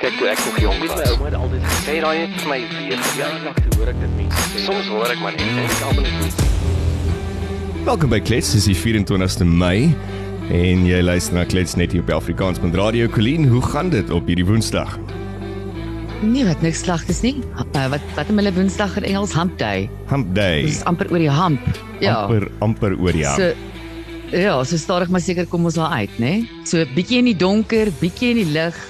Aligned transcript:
Kyk 0.00 0.14
toe 0.16 0.30
ek 0.32 0.38
nog 0.46 0.54
jonk 0.62 0.78
was, 0.80 0.92
my 0.96 1.08
ouma 1.12 1.26
het 1.26 1.34
altyd 1.36 1.64
gesê 1.68 1.94
raai 2.00 2.18
het 2.22 2.36
vir 2.40 2.48
my 2.48 2.56
weer 2.72 3.00
verjaardag 3.04 3.56
toe 3.58 3.74
hoor 3.76 3.88
ek 3.90 3.98
dit 4.00 4.12
mense 4.16 4.44
sê. 4.48 4.60
Soms 4.64 4.86
hoor 4.88 5.10
ek 5.12 5.18
maar 5.20 5.34
net 5.36 5.42
en 5.44 5.58
ek 5.60 5.82
almal 5.90 6.06
net 6.06 6.38
Welkom 7.84 8.14
by 8.14 8.20
Klets, 8.24 8.54
dis 8.56 8.70
die 8.70 8.76
24ste 8.80 9.44
Mei 9.44 9.90
en 10.56 10.86
jy 10.88 11.02
luister 11.04 11.36
na 11.36 11.42
Klets 11.44 11.76
net 11.76 11.92
hier 11.92 12.00
op 12.00 12.14
Afrikaans 12.16 12.62
met 12.64 12.78
Radio 12.80 13.10
Colleen. 13.12 13.44
Hoe 13.52 13.60
gaan 13.60 13.90
dit 13.92 14.08
op 14.08 14.30
hierdie 14.30 14.46
Woensdag? 14.48 14.94
Nee, 16.24 16.46
wat 16.48 16.64
niks 16.64 16.80
sleg 16.86 17.04
is 17.12 17.20
nie. 17.26 17.34
Uh, 17.60 17.82
wat 17.92 18.06
wat 18.16 18.30
om 18.32 18.40
hulle 18.40 18.52
Woensdag 18.56 18.96
in 19.02 19.08
Engels 19.10 19.34
hump 19.36 19.58
day. 19.60 19.84
Hump 20.08 20.32
Day. 20.38 20.62
Dis 20.64 20.80
amper 20.88 21.12
oor 21.12 21.20
die 21.20 21.28
hump. 21.28 21.66
Ja. 22.00 22.22
Amper 22.22 22.48
amper 22.64 22.96
oor 22.96 23.20
ja. 23.20 23.34
So 23.36 23.52
ja, 24.32 24.56
so 24.64 24.80
stadig 24.80 25.12
maar 25.12 25.20
seker 25.20 25.44
kom 25.44 25.68
ons 25.68 25.76
daar 25.76 25.92
uit, 26.00 26.16
né? 26.24 26.38
So 26.64 26.88
bietjie 26.96 27.20
in 27.20 27.28
die 27.34 27.36
donker, 27.36 27.92
bietjie 28.00 28.32
in 28.32 28.40
die 28.40 28.48
lig. 28.56 28.80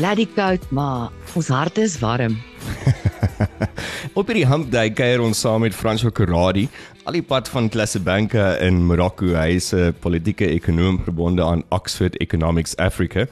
Laat 0.00 0.16
die 0.16 0.30
koud, 0.32 0.62
maar 0.72 1.10
ons 1.36 1.48
harte 1.52 1.82
is 1.84 1.98
warm. 2.00 2.38
Op 4.18 4.30
hierdie 4.30 4.46
Hump 4.48 4.70
Day 4.72 4.88
kuier 4.96 5.20
ons 5.20 5.42
saam 5.44 5.60
met 5.60 5.76
François 5.76 6.14
Corradi, 6.16 6.62
al 7.04 7.18
die 7.18 7.22
pad 7.26 7.50
van 7.52 7.68
Classibanka 7.68 8.54
in 8.64 8.78
Morocco. 8.88 9.34
Hy 9.36 9.58
is 9.58 9.74
'n 9.76 9.92
politieke 10.00 10.48
ekonom 10.48 11.02
verbonde 11.04 11.44
aan 11.44 11.66
Oxford 11.68 12.16
Economics 12.16 12.72
Africa. 12.80 13.26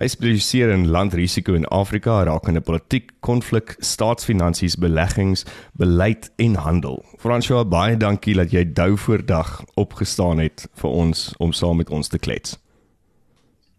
Hy 0.00 0.08
spesialiseer 0.08 0.72
in 0.72 0.88
landrisiko 0.88 1.52
in 1.52 1.68
Afrika, 1.68 2.22
rakende 2.24 2.60
politiek, 2.60 3.12
konflik, 3.20 3.76
staatsfinansies, 3.78 4.80
beleggings, 4.80 5.44
beleid 5.76 6.32
en 6.36 6.54
handel. 6.54 7.04
François, 7.20 7.68
baie 7.68 7.96
dankie 7.96 8.34
dat 8.34 8.50
jy 8.50 8.64
dou 8.72 8.96
voor 8.96 9.26
dag 9.26 9.62
opgestaan 9.74 10.38
het 10.38 10.68
vir 10.72 10.90
ons 10.90 11.34
om 11.36 11.52
saam 11.52 11.76
met 11.76 11.90
ons 11.90 12.08
te 12.08 12.18
klets. 12.18 12.56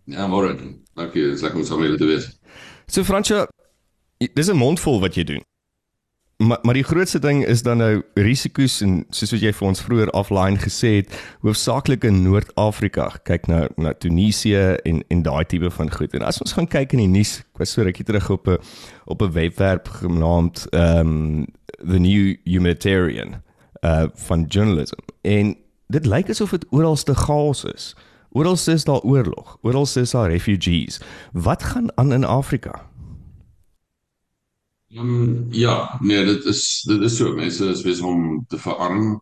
Ja, 0.05 0.27
môre. 0.27 0.84
Dankie, 0.95 1.23
dit 1.23 1.33
is 1.33 1.41
lekker 1.41 1.59
om 1.59 1.65
saam 1.65 1.79
met 1.79 1.89
julle 1.89 1.99
te 1.99 2.07
wees. 2.07 2.29
So 2.87 3.03
Fransja, 3.03 3.47
dis 4.33 4.47
'n 4.47 4.55
mondvol 4.55 4.99
wat 4.99 5.15
jy 5.15 5.23
doen. 5.23 5.43
Maar 6.37 6.59
maar 6.61 6.73
die 6.73 6.83
grootste 6.83 7.19
ding 7.19 7.45
is 7.45 7.61
dan 7.61 7.77
nou 7.77 8.03
risiko's 8.13 8.81
en 8.81 9.05
soos 9.09 9.31
wat 9.31 9.41
jy 9.41 9.53
vir 9.53 9.67
ons 9.67 9.81
vroeër 9.81 10.09
offline 10.09 10.57
gesê 10.59 10.95
het, 10.95 11.35
hoofsaaklik 11.39 12.03
in 12.03 12.23
Noord-Afrika. 12.23 13.19
Kyk 13.23 13.47
nou 13.47 13.67
na 13.77 13.93
Tunesië 13.93 14.75
en 14.83 15.03
en 15.07 15.21
daai 15.21 15.45
tipe 15.45 15.71
van 15.71 15.91
goed. 15.91 16.13
En 16.13 16.21
as 16.21 16.41
ons 16.41 16.53
gaan 16.53 16.67
kyk 16.67 16.91
in 16.91 16.99
die 16.99 17.07
nuus, 17.07 17.39
ek 17.39 17.57
was 17.57 17.71
so 17.71 17.81
rukkie 17.81 18.05
terug 18.05 18.29
op 18.29 18.47
'n 18.47 18.57
op 19.05 19.21
'n 19.21 19.31
webwerf 19.31 19.83
genaamd 19.83 20.67
um 20.73 21.45
The 21.79 21.99
New 21.99 22.35
Humanitarian 22.43 23.41
uh 23.81 24.07
van 24.13 24.43
journalism. 24.47 24.99
En 25.21 25.55
dit 25.87 26.05
lyk 26.05 26.29
asof 26.29 26.49
dit 26.49 26.65
oralste 26.69 27.15
chaos 27.15 27.63
is. 27.63 27.95
Oralste 28.35 28.71
is 28.71 28.83
daar 28.83 28.99
oorlog, 28.99 29.57
oralste 29.61 30.01
is 30.01 30.11
daar 30.11 30.29
refugees. 30.29 30.99
Wat 31.31 31.63
gaan 31.63 31.97
aan 31.97 32.11
in 32.13 32.23
Afrika? 32.23 32.89
Um, 34.95 35.47
ja, 35.49 35.97
nee, 36.01 36.25
dit 36.25 36.45
is 36.45 36.83
dit 36.87 37.01
is 37.01 37.15
so. 37.17 37.31
Mense 37.35 37.65
is 37.65 37.81
besig 37.81 38.05
om 38.05 38.45
te 38.47 38.59
verarm. 38.59 39.21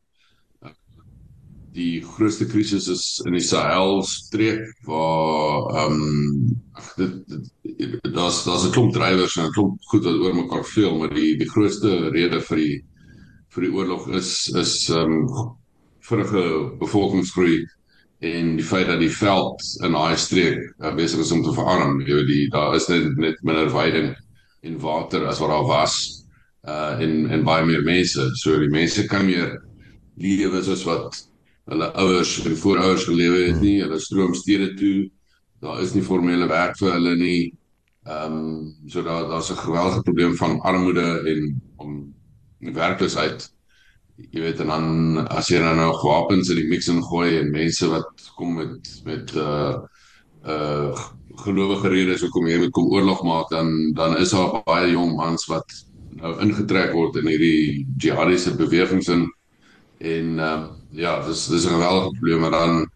Die 1.74 2.02
grootste 2.02 2.46
krisis 2.46 2.88
is 2.90 3.06
in 3.26 3.38
die 3.38 3.42
Sahel 3.46 4.02
streek 4.06 4.74
waar 4.90 5.70
ehm 5.84 6.02
um, 6.02 6.64
dit, 6.98 7.14
dit 7.78 8.14
daar's 8.18 8.44
daar's 8.46 8.66
'n 8.66 8.74
klomp 8.74 8.94
drywers 8.98 9.38
en 9.38 9.46
'n 9.46 9.54
klomp 9.54 9.78
goed 9.94 10.04
wat 10.10 10.26
oor 10.26 10.36
mekaar 10.36 10.66
vleuel, 10.66 10.98
maar 10.98 11.14
die 11.14 11.38
die 11.38 11.50
grootste 11.50 12.10
rede 12.18 12.42
vir 12.50 12.58
die 12.58 12.82
vir 13.54 13.70
die 13.70 13.74
oorlog 13.78 14.10
is 14.10 14.50
is 14.50 14.90
ehm 14.90 15.22
um, 15.22 15.56
vinnige 16.02 16.44
bevolkingsgroei 16.82 17.62
en 18.24 18.56
die 18.56 18.66
feit 18.66 18.88
dat 18.88 19.02
die 19.02 19.12
veld 19.12 19.64
in 19.84 19.96
daai 19.98 20.16
streek 20.20 20.60
uh, 20.80 20.94
besig 20.96 21.24
is 21.26 21.32
om 21.36 21.44
te 21.44 21.54
verarm. 21.56 22.00
Jy 22.08 22.20
weet 22.22 22.30
die 22.30 22.46
daar 22.54 22.76
is 22.78 22.88
net 22.92 23.18
net 23.20 23.42
minder 23.44 23.72
veiding 23.74 24.14
en 24.64 24.80
water 24.80 25.26
as 25.28 25.42
wat 25.44 25.52
daar 25.52 25.68
was 25.68 25.98
uh 26.64 26.96
en 27.04 27.28
en 27.36 27.44
baie 27.44 27.66
meer 27.68 27.84
mense. 27.84 28.30
So 28.40 28.60
die 28.62 28.72
mense 28.72 29.04
kan 29.12 29.28
meer 29.28 29.58
lewe 30.16 30.64
soos 30.64 30.86
wat 30.88 31.20
hulle 31.72 31.90
ouers 32.00 32.38
en 32.46 32.56
voorouers 32.60 33.08
gelewe 33.10 33.50
het 33.50 33.60
nie. 33.62 33.82
Hulle 33.84 34.00
stroom 34.00 34.36
stede 34.40 34.72
toe. 34.80 35.10
Daar 35.64 35.82
is 35.84 35.94
nie 35.96 36.04
formele 36.04 36.48
werk 36.48 36.80
vir 36.80 36.96
hulle 36.96 37.18
nie. 37.20 37.52
Ehm 38.08 38.40
um, 38.40 38.72
so 38.88 39.04
daar 39.04 39.28
daar's 39.28 39.52
'n 39.52 39.64
geweldige 39.66 40.02
probleem 40.08 40.36
van 40.36 40.60
armoede 40.62 41.24
en 41.28 41.62
om 41.78 42.14
werkloosheid. 42.60 43.52
Jy 44.18 44.44
weet 44.44 44.60
en 44.62 44.70
dan 44.70 45.28
as 45.34 45.50
jy 45.50 45.60
dan 45.62 45.80
nou 45.82 45.90
wapens 46.04 46.52
in 46.54 46.60
die 46.62 46.70
mix 46.70 46.90
ingooi 46.92 47.40
en 47.40 47.50
mense 47.54 47.88
wat 47.90 48.28
kom 48.38 48.60
met 48.60 48.92
met 49.08 49.34
uh 49.36 49.74
uh 50.46 50.94
gelowige 51.44 51.90
redes 51.90 52.22
hoekom 52.22 52.46
jy 52.48 52.60
moet 52.62 52.74
kom 52.76 52.92
oorlog 52.94 53.24
maak 53.26 53.50
dan 53.50 53.72
dan 53.98 54.18
is 54.22 54.36
daar 54.36 54.62
baie 54.68 54.92
jong 54.92 55.16
mans 55.18 55.48
wat 55.50 55.66
nou 56.20 56.36
ingetrek 56.46 56.94
word 56.94 57.18
in 57.24 57.32
hierdie 57.32 57.86
jihadiese 57.98 58.54
bewegings 58.60 59.10
in. 59.10 59.26
En 59.98 60.38
uh, 60.38 60.68
ja 60.92 61.18
dis 61.26 61.48
dis 61.50 61.66
'n 61.66 61.74
geweldige 61.74 62.14
probleem 62.14 62.40
maar 62.46 62.52
dan 62.52 62.88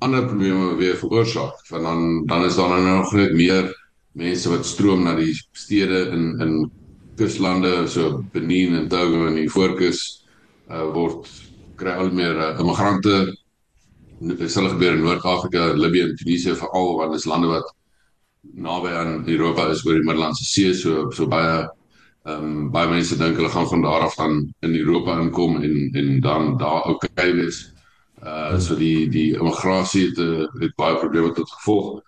ander 0.00 0.26
probleme 0.26 0.76
weer 0.76 0.96
veroorsaak 0.96 1.56
van 1.72 1.82
dan 1.82 2.26
dan 2.26 2.44
is 2.44 2.56
daar 2.56 2.68
nou 2.68 2.82
nog 2.84 3.12
net 3.12 3.32
meer 3.32 3.72
mense 4.12 4.48
wat 4.48 4.66
stroom 4.66 5.02
na 5.04 5.14
die 5.14 5.34
stede 5.52 6.10
in 6.12 6.40
in 6.40 6.70
kuslande 7.16 7.88
so 7.88 8.24
Benin 8.32 8.74
en 8.74 8.88
Togo 8.88 9.26
en 9.26 9.34
die 9.34 9.50
Voorkus 9.50 10.19
uh, 10.70 10.86
word 10.94 11.28
kry 11.80 11.96
al 11.98 12.10
meer 12.14 12.36
uh, 12.38 12.54
immigrante 12.60 13.16
dit 14.20 14.50
sal 14.52 14.68
gebeur 14.68 14.98
in 14.98 15.04
Noord-Afrika, 15.04 15.72
Libië 15.72 16.02
en 16.10 16.16
Tunesië 16.16 16.54
veral 16.60 16.96
want 16.98 17.14
dit 17.14 17.22
is 17.22 17.28
lande 17.28 17.48
wat 17.48 17.70
naby 18.40 18.92
aan 18.96 19.28
Europa 19.28 19.68
is 19.72 19.84
oor 19.86 19.96
die 19.96 20.04
Middellandse 20.04 20.44
See 20.44 20.74
so 20.74 21.10
so 21.10 21.28
baie 21.28 21.68
ehm 22.28 22.44
um, 22.44 22.70
baie 22.72 22.88
mense 22.90 23.16
dink 23.16 23.38
hulle 23.40 23.48
gaan 23.48 23.68
van 23.68 23.82
daar 23.82 24.04
af 24.06 24.16
dan 24.16 24.52
in 24.60 24.74
Europa 24.76 25.16
inkom 25.20 25.62
en 25.62 25.90
en 25.96 26.20
dan 26.20 26.56
daar 26.58 26.84
ook 26.84 27.04
okay 27.04 27.32
wees. 27.36 27.72
Uh 28.22 28.58
so 28.60 28.76
die 28.76 29.08
die 29.08 29.34
immigrasie 29.38 30.06
het, 30.08 30.18
uh, 30.18 30.46
het 30.60 30.74
baie 30.76 30.96
probleme 30.96 31.32
tot 31.32 31.50
gevolg. 31.50 32.02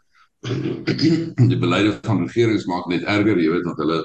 die 1.52 1.58
beleide 1.58 1.98
van 2.02 2.26
regerings 2.26 2.66
maak 2.66 2.86
net 2.86 3.02
erger, 3.02 3.38
jy 3.38 3.50
weet 3.50 3.64
dat 3.64 3.78
hulle 3.78 4.00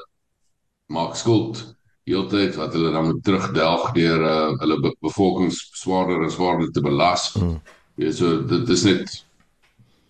maak 0.88 1.16
skuld 1.16 1.77
heeltyd 2.08 2.56
wat 2.56 2.76
hulle 2.76 2.92
dan 2.92 3.10
moet 3.10 3.24
terugdelg 3.24 3.92
deur 3.98 4.24
uh, 4.24 4.52
hulle 4.62 4.80
be 4.84 4.94
bevolkings 5.04 5.60
swaarder 5.82 6.24
en 6.24 6.32
swaarder 6.32 6.72
te 6.72 6.82
belas. 6.82 7.34
Mm. 7.36 7.58
Ja, 8.00 8.12
so 8.12 8.38
dit 8.48 8.70
is 8.70 8.84
net 8.88 9.18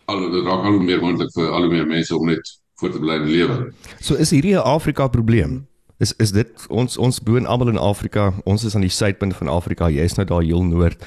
al 0.05 0.27
dit 0.29 0.45
raak 0.45 0.67
al 0.67 0.77
hoe 0.77 0.83
meer 0.83 1.01
moontlik 1.01 1.33
vir 1.35 1.49
al 1.49 1.65
hoe 1.65 1.73
meer 1.73 1.87
mense 1.89 2.15
om 2.15 2.29
net 2.29 2.53
voort 2.77 2.93
te 2.93 3.01
bly 3.01 3.17
in 3.23 3.31
lewe. 3.31 3.57
So 3.99 4.15
is 4.15 4.31
hierdie 4.35 4.55
'n 4.55 4.63
Afrika 4.63 5.07
probleem. 5.07 5.65
Is 5.97 6.13
is 6.21 6.31
dit 6.31 6.65
ons 6.69 6.97
ons 6.97 7.19
boon 7.19 7.45
almal 7.45 7.73
in 7.73 7.81
Afrika, 7.81 8.33
ons 8.45 8.63
is 8.63 8.75
aan 8.75 8.85
die 8.85 8.93
suidpunt 8.93 9.35
van 9.35 9.47
Afrika, 9.47 9.89
jy's 9.89 10.15
nou 10.15 10.27
daar 10.27 10.43
heel 10.43 10.63
noord. 10.63 11.05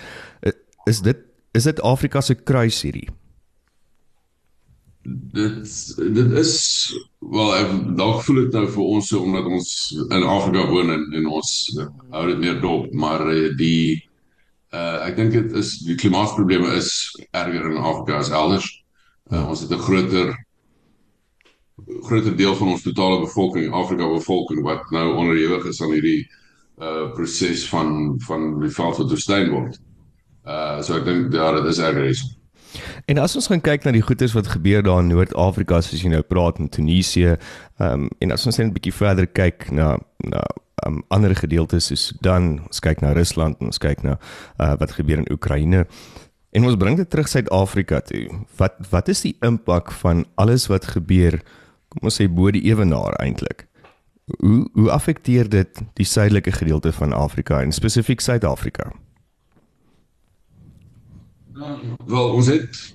Is 0.87 1.01
dit 1.01 1.17
is 1.53 1.65
dit 1.65 1.81
Afrika 1.81 2.21
se 2.21 2.35
kruis 2.35 2.83
hierdie? 2.83 3.09
Dit 5.03 5.97
dit 5.97 6.33
is 6.37 6.55
wel 7.19 7.95
dalk 7.97 8.23
voel 8.23 8.43
dit 8.45 8.53
nou 8.53 8.67
vir 8.69 8.85
ons 8.85 9.09
so 9.09 9.23
omdat 9.25 9.49
ons 9.49 9.71
in 10.11 10.23
Afrika 10.23 10.67
woon 10.69 10.93
en, 10.93 11.07
en 11.17 11.27
ons 11.41 11.51
hou 12.11 12.27
dit 12.29 12.39
meer 12.39 12.61
dop, 12.61 12.93
maar 12.93 13.25
eh, 13.33 13.49
die 13.57 14.11
Uh 14.71 15.03
ek 15.03 15.17
dink 15.19 15.33
dit 15.35 15.55
is 15.59 15.73
die 15.83 15.97
klimaatsprobleme 15.99 16.77
is 16.79 16.93
erger 17.35 17.73
in 17.73 17.79
Afrika 17.79 18.21
as 18.21 18.31
elders. 18.31 18.69
Uh, 19.31 19.43
ons 19.51 19.65
het 19.65 19.73
'n 19.75 19.83
groter 19.83 20.31
groter 22.07 22.37
deel 22.37 22.55
van 22.55 22.69
ons 22.69 22.83
totale 22.83 23.21
bevolking, 23.21 23.73
Afrika 23.75 24.07
bevolking 24.07 24.63
wat 24.63 24.91
nou 24.91 25.17
onderhewig 25.17 25.65
is 25.67 25.83
aan 25.83 25.91
hierdie 25.97 26.29
uh 26.79 27.11
proses 27.17 27.67
van 27.69 28.15
van 28.27 28.61
die 28.61 28.71
val 28.71 28.95
van 28.95 29.09
woestyn 29.09 29.51
word. 29.51 29.81
Uh 30.47 30.79
so 30.83 30.95
ek 30.95 31.05
dink 31.05 31.35
ja, 31.35 31.51
dit 31.59 31.67
is 31.75 31.83
erger 31.83 32.07
is. 32.07 32.23
En 33.07 33.19
as 33.19 33.37
ons 33.37 33.47
gaan 33.51 33.61
kyk 33.61 33.85
na 33.85 33.93
die 33.93 34.05
goedes 34.05 34.35
wat 34.37 34.53
gebeur 34.55 34.83
daar 34.83 35.03
in 35.03 35.11
Noord-Afrika, 35.11 35.81
soos 35.81 36.03
jy 36.03 36.13
nou 36.13 36.23
praat 36.23 36.59
in 36.59 36.69
Tunesië, 36.69 37.37
ehm 37.81 38.07
um, 38.07 38.09
en 38.19 38.33
as 38.33 38.47
ons 38.47 38.59
net 38.59 38.67
'n 38.67 38.75
bietjie 38.77 38.95
verder 38.95 39.27
kyk 39.27 39.71
na 39.71 39.99
na 40.25 40.45
um, 40.87 41.03
ander 41.09 41.35
gedeeltes 41.37 41.87
soos 41.91 42.07
Sudan, 42.07 42.61
ons 42.67 42.81
kyk 42.81 43.01
na 43.01 43.13
Rusland 43.13 43.61
en 43.61 43.71
ons 43.71 43.79
kyk 43.79 44.03
na 44.03 44.19
uh, 44.59 44.75
wat 44.81 44.93
gebeur 44.93 45.19
in 45.19 45.33
Oekraïne. 45.33 45.87
En 46.51 46.65
ons 46.67 46.77
bring 46.77 46.97
dit 46.97 47.11
terug 47.11 47.29
Suid-Afrika 47.29 48.01
toe. 48.01 48.27
Wat 48.59 48.79
wat 48.91 49.09
is 49.09 49.23
die 49.23 49.37
impak 49.47 49.93
van 50.03 50.25
alles 50.35 50.67
wat 50.67 50.89
gebeur, 50.97 51.39
kom 51.89 52.11
ons 52.11 52.19
sê 52.21 52.27
bo 52.29 52.51
die 52.51 52.67
ewenaar 52.71 53.15
eintlik? 53.23 53.67
Hoe 54.39 54.67
hoe 54.75 54.91
affekteer 54.91 55.49
dit 55.49 55.83
die 55.95 56.07
suidelike 56.07 56.53
gedeelte 56.53 56.93
van 56.93 57.13
Afrika 57.13 57.63
en 57.63 57.73
spesifiek 57.73 58.21
Suid-Afrika? 58.21 58.91
Wel, 62.07 62.29
ons 62.33 62.47
het 62.47 62.95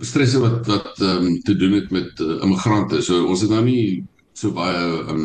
stresse 0.00 0.40
wat 0.40 0.66
wat 0.66 1.00
ehm 1.00 1.26
um, 1.26 1.40
te 1.42 1.56
doen 1.56 1.72
het 1.72 1.90
met 1.90 2.20
uh, 2.20 2.42
immigrante. 2.42 3.02
So 3.02 3.24
ons 3.26 3.40
het 3.40 3.50
nou 3.50 3.64
nie 3.64 4.04
so 4.32 4.52
baie 4.54 4.82
um, 5.10 5.24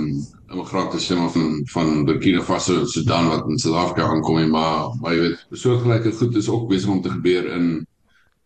immigrante 0.49 0.99
sê 1.01 1.17
maar 1.17 1.31
van 1.33 1.61
van 1.73 2.05
Burkina 2.05 2.41
Faso 2.41 2.79
en 2.79 2.87
Sudan 2.87 3.27
wat 3.27 3.47
in 3.49 3.57
Suid-Afrika 3.57 4.07
aankom 4.07 4.37
en 4.37 4.49
maar 4.49 4.95
maar 5.01 5.15
jy 5.15 5.21
weet 5.27 5.45
soortgelyke 5.63 6.11
goed 6.11 6.35
is 6.35 6.49
ook 6.49 6.69
besig 6.69 6.89
om 6.89 7.01
te 7.01 7.09
gebeur 7.09 7.49
in 7.57 7.67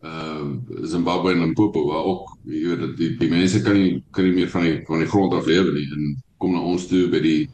ehm 0.04 0.50
uh, 0.68 0.84
Zimbabwe 0.84 1.32
en 1.32 1.40
Limpopo 1.40 1.86
waar 1.86 2.04
ook 2.04 2.36
jy 2.44 2.64
weet 2.68 2.80
dat 2.80 2.96
die 2.96 3.12
die 3.20 3.30
mense 3.30 3.62
kan 3.62 3.78
nie 3.78 4.02
kan 4.10 4.24
nie 4.24 4.34
meer 4.40 4.50
van 4.50 4.66
die 4.66 4.80
van 4.88 5.04
die 5.04 5.08
grond 5.08 5.34
af 5.34 5.46
lewe 5.46 5.72
nie 5.72 5.86
en 5.96 6.10
kom 6.38 6.52
na 6.52 6.60
ons 6.60 6.86
toe 6.90 7.06
by 7.08 7.20
die 7.24 7.48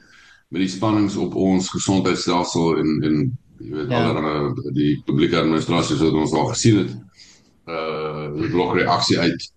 met 0.50 0.64
die 0.64 0.72
spannings 0.72 1.16
op 1.16 1.34
ons 1.34 1.70
gesondheidstelsel 1.70 2.76
en 2.82 2.98
en 3.06 3.22
jy 3.60 3.76
weet 3.76 3.90
ja. 3.92 4.02
allerlei 4.08 4.72
die 4.76 4.92
publieke 5.06 5.40
administrasie 5.40 5.98
wat 6.00 6.20
ons 6.24 6.32
al 6.36 6.52
gesien 6.54 6.84
het 6.84 6.92
uh 7.70 8.28
die 8.34 8.48
blokreaksie 8.50 9.18
uit 9.18 9.50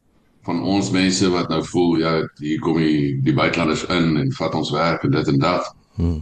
van 0.44 0.60
ons 0.64 0.92
mense 0.92 1.30
wat 1.32 1.50
nou 1.50 1.62
voel 1.66 1.96
ja 2.02 2.14
hier 2.42 2.60
kom 2.64 2.78
die 2.82 3.22
die 3.24 3.36
buitelanders 3.36 3.86
in 3.96 4.18
en 4.20 4.34
vat 4.40 4.58
ons 4.60 4.74
werk 4.76 5.06
en 5.08 5.16
dit 5.16 5.32
en 5.32 5.40
dat. 5.40 5.70
Hmm. 5.96 6.20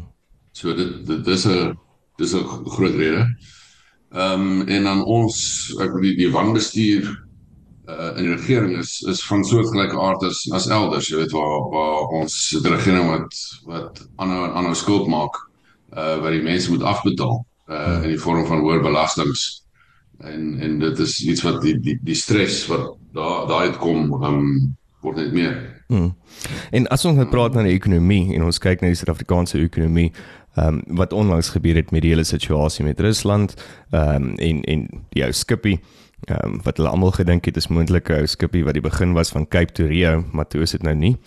So 0.53 0.75
dit 0.77 1.07
dit 1.07 1.27
is 1.27 1.47
'n 1.47 1.77
dis 2.17 2.35
'n 2.35 2.45
groot 2.75 2.95
rede. 2.95 3.25
Ehm 4.13 4.41
um, 4.41 4.67
en 4.67 4.83
dan 4.83 5.03
ons 5.05 5.73
ek 5.79 6.01
die 6.01 6.15
die 6.15 6.31
wanbestuur 6.31 7.07
uh 7.89 8.17
in 8.17 8.23
die 8.23 8.35
regering 8.35 8.77
is 8.77 9.01
is 9.01 9.23
van 9.25 9.43
soortgelyke 9.43 9.99
aard 9.99 10.23
as 10.23 10.47
as 10.51 10.67
elders, 10.67 11.09
jy 11.09 11.17
weet 11.17 11.31
waar 11.31 11.69
waar 11.71 12.07
ons 12.21 12.59
regering 12.63 13.07
wat 13.09 13.33
wat 13.65 14.07
ander 14.15 14.51
ander 14.51 14.75
skuld 14.75 15.07
maak 15.07 15.35
uh 15.97 16.21
wat 16.21 16.31
die 16.31 16.43
mense 16.43 16.69
moet 16.71 16.83
afbetaal 16.83 17.45
uh 17.67 17.99
in 18.03 18.09
die 18.09 18.19
vorm 18.19 18.45
van 18.45 18.59
hoër 18.59 18.81
belastings. 18.81 19.65
En 20.19 20.59
en 20.59 20.79
dit 20.79 20.99
is 20.99 21.21
iets 21.25 21.41
wat 21.41 21.61
die 21.61 21.79
die 21.79 21.99
die 22.03 22.15
stres 22.15 22.65
wat 22.67 22.97
daar 23.13 23.47
daai 23.47 23.67
uitkom 23.69 24.23
um 24.23 24.75
word 25.01 25.17
net 25.17 25.33
meer. 25.33 25.55
Hmm. 25.87 26.13
En 26.71 26.87
as 26.87 27.05
ons 27.05 27.17
net 27.17 27.29
praat 27.29 27.55
van 27.57 27.67
die 27.67 27.75
ekonomie 27.75 28.35
en 28.35 28.45
ons 28.47 28.61
kyk 28.61 28.81
na 28.81 28.91
die 28.91 28.99
Suid-Afrikaanse 28.99 29.59
ekonomie, 29.59 30.11
ehm 30.55 30.81
um, 30.81 30.97
wat 30.99 31.13
onlangs 31.15 31.49
gebeur 31.55 31.77
het 31.79 31.91
met 31.95 32.03
die 32.03 32.11
hele 32.11 32.27
situasie 32.27 32.85
met 32.85 32.99
Rusland, 32.99 33.55
ehm 33.91 34.31
um, 34.31 34.31
en 34.37 34.63
en 34.63 34.87
die 35.15 35.23
ou 35.25 35.31
skippie 35.31 35.79
ehm 36.27 36.45
um, 36.45 36.57
wat 36.63 36.77
hulle 36.77 36.89
almal 36.89 37.11
gedink 37.15 37.45
het 37.45 37.57
is 37.57 37.67
moontlik 37.67 38.09
'n 38.09 38.27
skippie 38.27 38.63
wat 38.63 38.73
die 38.73 38.83
begin 38.83 39.13
was 39.13 39.31
van 39.31 39.47
Cape 39.47 39.71
to 39.71 39.85
Rio, 39.85 40.25
maar 40.31 40.47
toe 40.47 40.61
is 40.61 40.71
dit 40.71 40.83
nou 40.83 40.95
nie. 40.95 41.17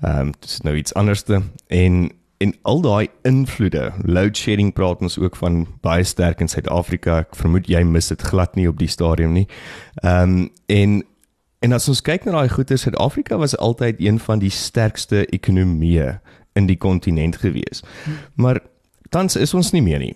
Ehm 0.00 0.20
um, 0.20 0.32
dit 0.40 0.50
is 0.50 0.60
nou 0.60 0.76
iets 0.76 0.94
anderste 0.94 1.42
en 1.66 2.10
en 2.38 2.54
al 2.62 2.80
daai 2.80 3.08
invloede, 3.22 3.92
load 4.04 4.36
shedding 4.36 4.72
praat 4.72 5.00
ons 5.00 5.18
ook 5.18 5.36
van 5.36 5.64
baie 5.80 6.04
sterk 6.04 6.40
in 6.40 6.50
Suid-Afrika. 6.50 7.22
Ek 7.24 7.36
vermoed 7.38 7.68
jy 7.70 7.84
mis 7.86 8.10
dit 8.10 8.22
glad 8.22 8.56
nie 8.58 8.68
op 8.68 8.78
die 8.82 8.90
stadium 8.90 9.36
nie. 9.36 9.46
Ehm 10.02 10.38
um, 10.38 10.48
en 10.66 11.02
en 11.64 11.72
as 11.72 11.88
ons 11.88 12.02
kyk 12.04 12.26
na 12.26 12.34
daai 12.36 12.52
goeie 12.52 12.76
Suid-Afrika 12.76 13.38
was 13.40 13.56
altyd 13.56 14.02
een 14.02 14.18
van 14.20 14.42
die 14.42 14.52
sterkste 14.52 15.24
ekonomieë 15.32 16.18
in 16.54 16.66
die 16.68 16.76
kontinent 16.76 17.38
gewees. 17.40 17.80
Maar 18.36 18.60
tans 19.10 19.36
is 19.36 19.54
ons 19.54 19.72
nie 19.72 19.82
meer 19.82 20.02
nie. 20.02 20.14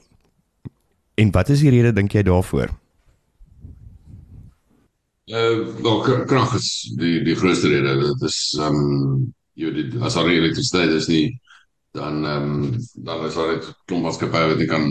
En 1.19 1.32
wat 1.35 1.49
is 1.49 1.65
die 1.65 1.73
rede 1.73 1.93
dink 1.93 2.12
jy 2.12 2.23
daarvoor? 2.23 2.75
Uh 5.29 5.75
wel 5.85 6.25
krag 6.26 6.55
is 6.56 6.70
die 6.99 7.19
die 7.25 7.37
grootste 7.37 7.69
rede. 7.73 7.97
Dit 8.05 8.29
is 8.29 8.38
ehm 8.59 8.85
um, 8.85 9.35
jy 9.59 9.73
weet 9.75 10.00
as 10.06 10.17
al 10.17 10.31
elektrisiteit 10.31 10.93
is 10.94 11.09
nie 11.11 11.38
dan 11.90 12.25
ehm 12.25 12.52
um, 12.52 12.76
dan 12.94 13.25
is 13.26 13.37
al 13.37 13.49
dit 13.55 13.69
klomp 13.85 14.02
maatskappye 14.02 14.49
wat 14.52 14.58
nie 14.58 14.67
kan 14.70 14.88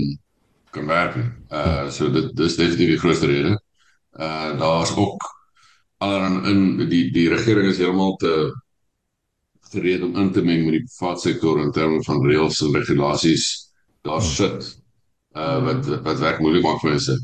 kan 0.71 0.85
werk 0.87 1.15
nie. 1.15 1.27
Uh 1.51 1.89
so 1.91 2.09
dit 2.11 2.35
dis 2.35 2.55
definitief 2.55 2.93
die 2.95 3.01
grootste 3.03 3.27
rede. 3.31 3.53
Uh 4.19 4.57
daar's 4.59 4.95
ook 4.97 5.21
allerhande 5.97 6.49
in 6.49 6.89
die 6.89 7.11
die 7.11 7.29
regering 7.29 7.69
is 7.69 7.77
heeltemal 7.77 8.15
te 8.15 8.33
gereed 9.71 10.03
om 10.03 10.15
in 10.15 10.31
te 10.31 10.41
meng 10.41 10.65
met 10.65 10.77
die 10.77 10.85
private 10.97 11.21
sektor 11.29 11.61
in 11.61 11.71
terme 11.71 12.03
van 12.03 12.21
reëls 12.25 12.61
en 12.61 12.75
regulasies 12.75 13.47
daar 14.07 14.21
sit 14.21 14.69
uh 15.35 15.57
wat 15.65 15.89
wat 16.03 16.19
werk 16.19 16.39
moeilik 16.39 16.63
maak 16.63 16.79
vir 16.81 16.95
mense. 16.95 17.17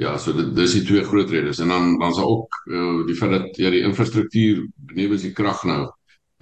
Ja, 0.00 0.16
so 0.18 0.32
dit 0.32 0.54
dis 0.56 0.72
die 0.78 0.84
twee 0.88 1.04
groot 1.04 1.30
redes 1.30 1.60
en 1.60 1.68
dan 1.68 1.98
dan 1.98 2.10
is 2.10 2.16
daar 2.16 2.30
ook 2.30 2.62
uh, 2.66 3.06
die 3.06 3.16
feit 3.16 3.30
dat 3.30 3.56
ja 3.56 3.70
die 3.70 3.82
infrastruktuur 3.86 4.64
benewens 4.76 5.22
die 5.22 5.32
krag 5.36 5.64
nou 5.68 5.82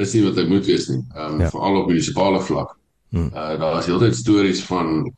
is 0.01 0.13
nie 0.15 0.23
wat 0.25 0.39
hy 0.41 0.47
moet 0.49 0.67
wees 0.67 0.89
nie. 0.91 1.01
Ehm 1.15 1.35
um, 1.35 1.41
ja. 1.45 1.51
veral 1.53 1.81
op 1.83 1.89
munisipale 1.91 2.41
vlak. 2.47 2.77
Hmm. 3.11 3.31
Uh 3.35 3.57
daar 3.61 3.79
is 3.81 3.89
heeltyd 3.91 4.17
stories 4.17 4.63
van 4.69 5.13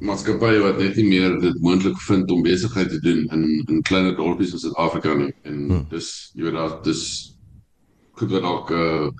maatskappye 0.00 0.60
wat 0.64 0.78
net 0.80 0.96
nie 0.96 1.08
meer 1.08 1.36
dit 1.40 1.58
moontlik 1.64 1.98
vind 2.06 2.30
om 2.30 2.42
besigheid 2.42 2.88
te 2.88 3.00
doen 3.04 3.26
in 3.36 3.44
in 3.68 3.82
kleiner 3.82 4.16
dorpies 4.16 4.52
in 4.56 4.62
Suid-Afrika 4.62 5.14
nie. 5.14 5.32
En 5.42 5.58
hmm. 5.68 5.84
dis 5.90 6.30
jy 6.34 6.48
weet 6.48 6.58
daar 6.58 6.78
dis 6.84 7.02
goed 8.20 8.32
wat 8.36 8.48
ook 8.54 8.70
uh 8.70 9.10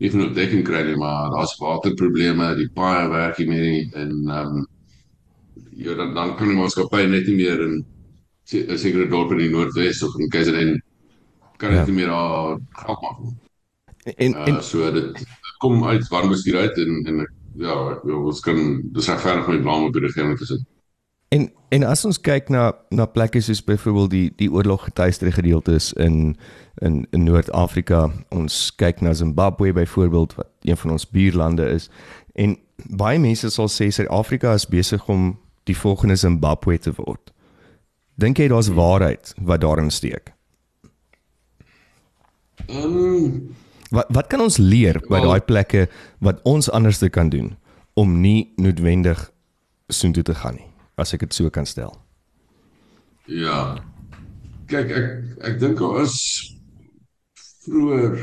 nie 0.00 0.08
genoeg 0.08 0.32
dekking 0.32 0.62
kry 0.64 0.80
nie, 0.86 0.96
maar 0.96 1.28
daar's 1.28 1.58
waterprobleme, 1.60 2.54
die 2.56 2.70
paaie 2.72 3.08
werk 3.12 3.38
nie 3.38 3.48
meer 3.50 3.98
en 4.00 4.12
ehm 4.28 4.54
um, 4.60 4.68
jy 5.76 5.96
dan 5.96 6.14
dan 6.16 6.36
kan 6.36 6.48
die 6.48 6.56
maatskappy 6.56 7.04
net 7.08 7.28
nie 7.28 7.36
meer 7.36 7.60
in 7.66 7.84
'n 8.50 8.78
sekere 8.78 9.08
dorp 9.08 9.32
in 9.32 9.44
die 9.44 9.50
Noordwes 9.50 10.02
of 10.02 10.16
in 10.18 10.28
KZN 10.32 10.72
kan 11.60 11.70
dit 11.70 11.78
ja. 11.78 11.86
nie 11.86 11.94
meer 12.00 12.08
daar 12.08 12.58
geld 12.84 13.02
maak 13.02 13.18
nie. 13.22 13.36
En, 14.16 14.34
en 14.34 14.54
uh, 14.54 14.60
so 14.60 14.92
dit 14.92 15.26
kom 15.58 15.84
uit 15.84 16.08
warm 16.08 16.28
bestuur 16.28 16.58
uit 16.58 16.76
en 16.78 17.04
en 17.06 17.22
ja, 17.60 17.74
ek 17.92 18.04
wil 18.06 18.28
ons 18.30 18.40
kan 18.40 18.58
dis 18.94 19.08
regverdig 19.10 19.48
met 19.48 19.64
blame 19.64 19.90
op 19.90 19.96
die 19.96 20.04
regering 20.06 20.38
te 20.38 20.46
sit. 20.46 20.62
En 21.30 21.50
en 21.70 21.84
as 21.86 22.04
ons 22.04 22.18
kyk 22.18 22.48
na 22.50 22.72
na 22.90 23.06
plekke 23.06 23.40
soos 23.40 23.62
byvoorbeeld 23.64 24.10
die 24.10 24.30
die 24.36 24.50
oorlog 24.50 24.88
getuieerde 24.88 25.32
gedeeltes 25.32 25.92
in 25.92 26.36
in 26.82 27.04
in 27.10 27.24
Noord-Afrika, 27.24 28.08
ons 28.28 28.74
kyk 28.76 29.00
na 29.00 29.12
Zimbabwe 29.14 29.72
byvoorbeeld 29.72 30.34
wat 30.34 30.48
een 30.62 30.76
van 30.76 30.90
ons 30.90 31.06
buurlande 31.10 31.68
is 31.70 31.90
en 32.34 32.56
baie 32.88 33.18
mense 33.18 33.50
sal 33.50 33.68
sê 33.68 33.90
Suid-Afrika 33.90 34.54
is 34.54 34.66
besig 34.66 35.08
om 35.08 35.38
die 35.64 35.76
volgende 35.76 36.16
Zimbabwe 36.16 36.78
te 36.78 36.92
word. 36.96 37.32
Dink 38.14 38.38
jy 38.38 38.48
daar's 38.48 38.72
waarheid 38.74 39.34
wat 39.38 39.60
daarin 39.60 39.90
steek? 39.90 40.32
Ehm 42.66 42.96
um, 42.96 43.56
wat 43.90 44.10
wat 44.14 44.30
kan 44.30 44.40
ons 44.44 44.58
leer 44.58 45.00
by 45.10 45.20
daai 45.24 45.40
plekke 45.44 45.86
wat 46.18 46.40
ons 46.48 46.70
anders 46.70 46.98
te 47.02 47.10
kan 47.10 47.30
doen 47.30 47.56
om 47.98 48.20
nie 48.20 48.52
noodwendig 48.56 49.30
soontoe 49.90 50.22
te 50.22 50.34
gaan 50.34 50.54
nie, 50.54 50.68
as 50.96 51.14
ek 51.14 51.26
dit 51.26 51.34
so 51.34 51.50
kan 51.50 51.66
stel? 51.66 51.96
Ja. 53.26 53.78
Kyk, 54.70 54.92
ek 54.94 55.08
ek 55.50 55.58
dink 55.62 55.82
daar 55.82 56.04
is 56.04 56.16
vroeër 57.66 58.16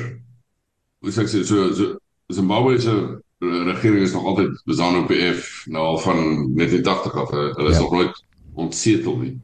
hoe 1.04 1.14
sê 1.14 1.26
ek 1.26 1.32
so 1.32 1.44
so 1.48 1.96
Zimbabwe 2.34 2.80
se 2.82 2.94
regering 3.40 4.04
is 4.04 4.14
nog 4.14 4.26
altyd 4.26 4.56
besaan 4.66 5.04
op 5.04 5.08
PF 5.08 5.68
nou 5.72 5.84
al 5.94 6.00
van 6.04 6.18
1980 6.56 7.14
af. 7.14 7.30
Hulle 7.32 7.70
is 7.70 7.76
ja. 7.76 7.82
nog 7.82 7.92
nooit 7.92 8.24
ontsetel 8.54 9.18
nie. 9.18 9.36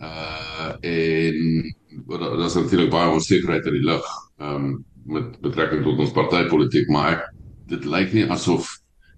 Uh 0.00 0.72
en 0.80 1.74
wat 2.06 2.46
is 2.46 2.54
natuurlik 2.54 2.90
baie 2.90 3.10
onsekerheid 3.10 3.66
in 3.66 3.72
die 3.72 3.84
lug. 3.84 4.06
Ehm 4.38 4.64
um, 4.64 4.84
met 5.04 5.40
betrekking 5.42 5.82
tot 5.84 5.98
ons 5.98 6.14
partytetiek, 6.14 6.88
maar 6.88 7.12
ek, 7.12 7.26
dit 7.72 7.84
lyk 7.84 8.12
nie 8.12 8.28
asof 8.30 8.68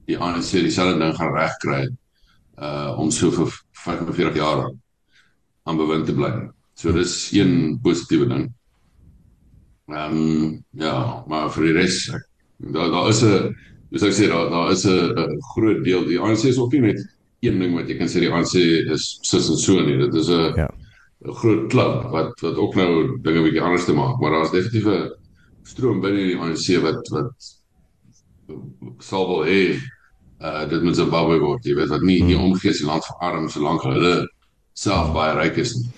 die 0.09 0.18
ANC 0.20 0.52
dieselfde 0.52 0.99
ding 1.00 1.14
gaan 1.16 1.35
regkry 1.35 1.85
uh 2.61 2.94
om 3.00 3.11
so 3.11 3.32
vir 3.35 3.50
45 3.85 4.37
jaar 4.38 4.68
aan 5.64 5.80
bewind 5.80 6.06
te 6.06 6.14
bly. 6.14 6.30
So 6.78 6.92
dis 6.92 7.32
een 7.35 7.78
positiewe 7.82 8.28
ding. 8.30 8.44
Ehm 9.90 10.16
um, 10.16 10.64
ja, 10.70 11.25
maar 11.28 11.50
vir 11.50 11.70
die 11.70 11.76
res 11.80 12.04
daar 12.59 12.90
daar 12.90 13.09
is 13.11 13.23
'n 13.25 13.54
Dis 13.94 14.02
ek 14.02 14.14
sê 14.16 14.26
daar 14.26 14.49
daar 14.50 14.73
is 14.73 14.85
'n 14.87 15.38
groot 15.54 15.85
deel 15.85 16.04
die 16.04 16.18
ANC 16.18 16.44
is 16.50 16.59
ook 16.59 16.73
nie 16.73 16.80
net 16.80 17.00
een 17.40 17.59
ding 17.59 17.75
wat 17.75 17.88
jy 17.88 17.97
kan 17.99 18.09
sê 18.09 18.18
die 18.20 18.30
ANC 18.30 18.54
is 18.90 19.18
sis 19.23 19.49
en 19.49 19.56
so 19.56 19.80
nie. 19.80 19.99
Dit 19.99 20.14
is 20.14 20.28
'n 20.28 20.54
ja. 20.56 20.68
'n 21.25 21.35
groot 21.35 21.70
klub 21.70 22.11
wat 22.11 22.40
wat 22.40 22.56
ook 22.56 22.75
nou 22.75 23.18
dinge 23.23 23.42
bietjie 23.42 23.62
anders 23.62 23.85
te 23.85 23.94
maak, 23.94 24.20
maar 24.20 24.30
daar's 24.30 24.50
definitief 24.50 24.87
'n 24.87 25.11
stroom 25.64 26.00
binne 26.04 26.28
die 26.30 26.38
ANC 26.38 26.68
wat 26.85 27.11
wat 27.14 27.50
sal 29.00 29.28
wel 29.30 29.44
hê 29.49 29.61
uh 30.44 30.64
dit 30.68 30.83
moet 30.83 30.97
Zimbabwe 30.97 31.38
word. 31.40 31.64
Jy 31.64 31.75
weet 31.78 31.92
wat 31.92 32.02
nie 32.04 32.21
hmm. 32.21 32.33
nie 32.33 32.38
omgee 32.38 32.73
se 32.73 32.87
land 32.87 33.04
verarm 33.09 33.49
solank 33.49 33.85
hulle 33.88 34.14
self 34.76 35.12
baie 35.14 35.37
ryk 35.38 35.61
is 35.64 35.76
nie. 35.78 35.92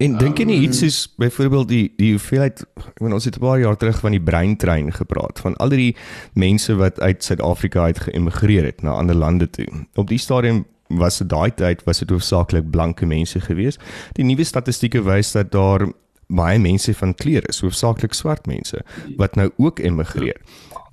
En 0.00 0.14
dink 0.16 0.38
jy 0.40 0.46
nie 0.48 0.56
um, 0.62 0.64
iets 0.64 0.80
soos 0.80 0.98
byvoorbeeld 1.20 1.68
die 1.68 1.86
die 1.98 2.14
hoeveelheid 2.14 2.62
ek 2.64 2.94
bedoel 2.96 3.18
ons 3.18 3.28
het 3.28 3.36
'n 3.36 3.44
paar 3.44 3.60
jaar 3.60 3.76
terug 3.76 4.00
van 4.00 4.16
die 4.16 4.22
breintrein 4.30 4.92
gepraat 4.96 5.40
van 5.44 5.56
al 5.56 5.68
die 5.68 5.96
mense 6.32 6.74
wat 6.80 7.00
uit 7.00 7.24
Suid-Afrika 7.24 7.84
uit 7.84 8.00
geëmigreer 8.08 8.64
het 8.64 8.82
na 8.82 8.96
ander 8.96 9.14
lande 9.14 9.50
toe. 9.50 9.68
Op 9.94 10.08
die 10.08 10.18
stadium 10.18 10.64
was 10.88 11.18
dit 11.18 11.28
daai 11.28 11.54
tyd 11.54 11.84
was 11.84 11.98
dit 11.98 12.10
hoofsaaklik 12.10 12.70
blanke 12.70 13.06
mense 13.06 13.40
gewees. 13.40 13.78
Die 14.16 14.24
nuwe 14.24 14.44
statistieke 14.44 15.02
wys 15.02 15.32
dat 15.32 15.52
daar 15.52 15.86
baie 16.30 16.58
mense 16.58 16.94
van 16.94 17.14
kleur 17.14 17.46
is, 17.48 17.60
hoofsaaklik 17.60 18.14
swart 18.16 18.46
mense 18.46 18.80
wat 19.18 19.36
nou 19.38 19.50
ook 19.56 19.82
emigreer. 19.82 20.38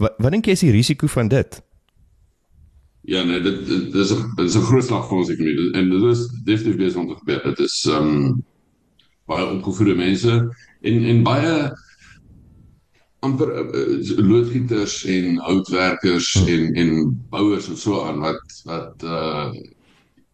Wat 0.01 0.17
wat 0.17 0.33
dink 0.33 0.45
jy 0.45 0.57
is 0.57 0.65
die 0.65 0.75
risiko 0.75 1.07
van 1.07 1.31
dit? 1.31 1.61
Ja, 3.07 3.23
nee, 3.23 3.39
dit, 3.41 3.65
dit 3.67 3.95
is 3.95 4.11
'n 4.11 4.33
dit 4.35 4.45
is 4.49 4.55
'n 4.57 4.67
groot 4.69 4.83
slag 4.83 5.07
vir 5.07 5.17
ons 5.17 5.29
ekonomie 5.29 5.71
en 5.73 5.89
dit 5.89 6.03
is 6.03 6.27
definitief 6.43 6.77
besig 6.77 6.99
om 7.01 7.07
te 7.07 7.15
gebeur. 7.15 7.43
Dit 7.43 7.59
is 7.59 7.85
ehm 7.85 8.07
um, 8.07 8.45
baie 9.25 9.45
opgevoede 9.45 9.95
mense 9.95 10.55
en 10.81 11.05
en 11.05 11.23
baie 11.23 11.71
amper 13.19 13.49
uh, 13.75 14.17
loodgieters 14.17 15.05
en 15.05 15.37
houtwerkers 15.37 16.33
hmm. 16.33 16.47
en 16.47 16.73
en 16.73 16.91
bouers 17.29 17.67
en 17.67 17.77
so 17.77 18.03
aan 18.05 18.19
wat 18.19 18.61
wat 18.63 19.03
uh 19.03 19.51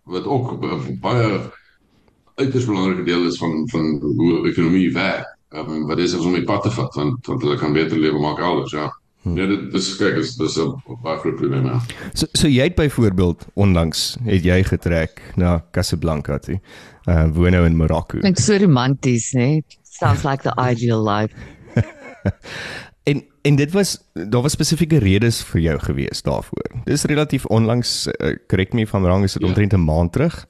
wat 0.04 0.26
ook 0.26 0.60
baie 1.02 1.40
uiters 2.44 2.68
belangrike 2.70 3.06
deel 3.08 3.26
is 3.28 3.38
van 3.42 3.64
van 3.72 3.96
hoe 4.02 4.44
ekonomie 4.50 4.92
werk. 4.94 5.30
Ehm 5.54 5.70
um, 5.70 5.88
wat 5.88 6.02
is 6.02 6.14
ons 6.18 6.26
om 6.26 6.36
die 6.38 6.48
pad 6.48 6.64
te 6.66 6.72
vat 6.74 6.96
want 7.00 7.28
want 7.28 7.42
hulle 7.46 7.58
kan 7.62 7.74
beter 7.74 8.00
lewe 8.00 8.20
maak 8.20 8.40
elders, 8.42 8.72
ja. 8.72 8.92
Hmm. 9.24 9.38
Nee, 9.38 9.48
dit 9.48 9.76
is 9.80 9.94
kyk, 9.96 10.18
dis 10.20 10.36
dis 10.36 10.58
'n 10.60 10.74
baie 11.04 11.18
groot 11.18 11.36
probleem. 11.40 11.66
Ja. 11.66 11.80
So 12.14 12.28
so 12.34 12.48
jy 12.48 12.64
het 12.64 12.76
byvoorbeeld 12.76 13.46
onlangs 13.54 14.18
het 14.24 14.44
jy 14.44 14.64
getrek 14.64 15.22
na 15.36 15.64
Casablanca 15.72 16.38
toe. 16.38 16.60
Uh 17.08 17.28
woon 17.32 17.52
nou 17.52 17.66
in 17.66 17.78
Marokko. 17.78 18.20
Klink 18.20 18.40
so 18.40 18.58
romanties, 18.58 19.32
né? 19.34 19.62
Sounds 19.84 20.24
like 20.24 20.44
the 20.44 20.54
ideal 20.72 21.04
life. 21.04 21.34
en 23.10 23.24
en 23.42 23.56
dit 23.56 23.72
was 23.72 23.98
daar 24.14 24.42
was 24.42 24.52
spesifieke 24.52 24.98
redes 24.98 25.44
vir 25.44 25.62
jou 25.62 25.80
gewees 25.80 26.22
daarvoor. 26.22 26.84
Dis 26.84 27.04
relatief 27.04 27.46
onlangs, 27.46 28.08
uh, 28.08 28.36
correct 28.48 28.74
me 28.74 28.82
if 28.82 28.94
I'm 28.94 29.04
wrong, 29.04 29.24
is 29.24 29.34
dit 29.34 29.42
ja. 29.42 29.48
omtrent 29.48 29.74
'n 29.74 29.84
maand 29.84 30.12
terug? 30.12 30.46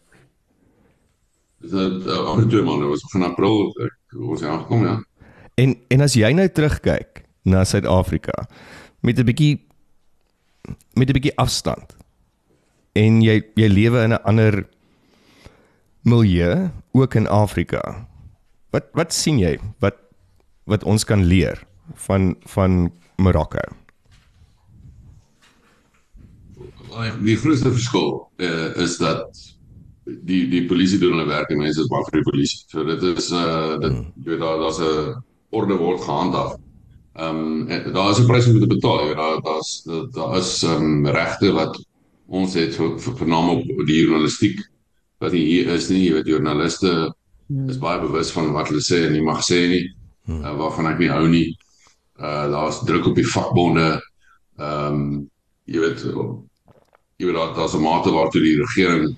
Dit 1.63 2.05
uh, 2.05 2.20
amper 2.27 2.48
twee 2.51 2.63
maande 2.65 2.89
was 2.91 3.03
van 3.13 3.24
April 3.24 3.70
ek 3.86 4.17
ons 4.20 4.41
het 4.41 4.50
aangekom 4.50 4.84
ja. 4.86 4.98
En 5.55 5.75
en 5.88 6.01
as 6.03 6.15
jy 6.17 6.32
nou 6.36 6.48
terugkyk 6.50 7.24
na 7.48 7.63
Suid-Afrika 7.63 8.48
met 9.01 9.20
'n 9.20 9.25
bietjie 9.25 9.63
met 10.96 11.10
'n 11.10 11.15
bietjie 11.20 11.38
afstand 11.38 11.96
en 12.93 13.22
jy 13.22 13.41
jy 13.55 13.67
lewe 13.67 14.03
in 14.03 14.13
'n 14.13 14.24
ander 14.24 14.67
milieu 16.03 16.72
ook 16.91 17.15
in 17.15 17.27
Afrika. 17.27 18.08
Wat 18.72 18.89
wat 18.93 19.13
sien 19.13 19.39
jy 19.39 19.60
wat 19.79 19.96
wat 20.65 20.84
ons 20.84 21.03
kan 21.03 21.24
leer 21.24 21.63
van 22.08 22.36
van 22.46 22.91
Marokko? 23.15 23.63
Die 27.24 27.38
grootste 27.38 27.72
verskil 27.72 28.29
uh, 28.38 28.75
is 28.77 28.98
dat 28.98 29.52
die 30.05 30.48
die 30.51 30.65
polisie 30.67 31.00
doen 31.00 31.15
hulle 31.15 31.29
werk 31.29 31.51
en 31.51 31.62
mense 31.63 31.81
is 31.83 31.91
bang 31.91 32.03
vir 32.10 32.19
die 32.19 32.27
polisie. 32.31 32.60
So 32.72 32.83
dit 32.88 33.03
is 33.13 33.31
uh 33.31 33.79
dit 33.79 33.91
hmm. 33.91 34.12
jy 34.24 34.33
weet 34.33 34.43
daar 34.43 34.60
daar's 34.60 34.79
'n 34.79 35.24
orde 35.51 35.77
word 35.79 36.01
gehandhaaf. 36.01 36.60
Ehm 37.15 37.69
um, 37.69 37.93
daar 37.93 38.12
is 38.12 38.19
'n 38.19 38.27
prys 38.27 38.48
om 38.48 38.60
te 38.60 38.67
betaal. 38.67 39.00
Jy 39.01 39.07
weet 39.07 39.17
daar 39.24 39.41
daar's 39.41 39.72
daar 40.12 40.38
is 40.38 40.63
ehm 40.63 40.83
um, 40.83 41.07
regte 41.07 41.51
wat 41.51 41.79
ons 42.27 42.53
het 42.53 42.75
vir, 42.75 43.00
vir, 43.00 43.17
vir 43.17 43.27
naam 43.27 43.50
op 43.50 43.63
die 43.88 44.01
journalistiek 44.03 44.60
wat 45.19 45.31
hier 45.31 45.67
is 45.67 45.89
nie, 45.89 46.07
jy 46.07 46.13
weet 46.13 46.27
joernaliste 46.27 47.13
hmm. 47.48 47.69
is 47.69 47.79
baie 47.79 48.00
bewus 48.00 48.31
van 48.31 48.51
wat 48.51 48.67
hulle 48.67 48.81
sê 48.81 49.05
en 49.07 49.13
nie 49.13 49.24
mag 49.24 49.43
sê 49.43 49.67
nie. 49.67 49.86
Uh, 50.27 50.55
waarvan 50.55 50.88
ek 50.88 51.00
nie 51.00 51.12
hou 51.12 51.27
nie. 51.27 51.57
Uh 52.19 52.48
daar's 52.51 52.83
druk 52.83 53.07
op 53.07 53.15
die 53.15 53.27
vakbonde. 53.27 54.01
Ehm 54.60 54.93
um, 54.93 55.29
jy 55.65 55.79
weet 55.79 56.03
jy 57.19 57.25
weet 57.25 57.36
daar 57.36 57.55
daar's 57.55 57.75
'n 57.75 57.81
mate 57.81 58.12
waartoe 58.12 58.41
die 58.41 58.60
regering 58.60 59.15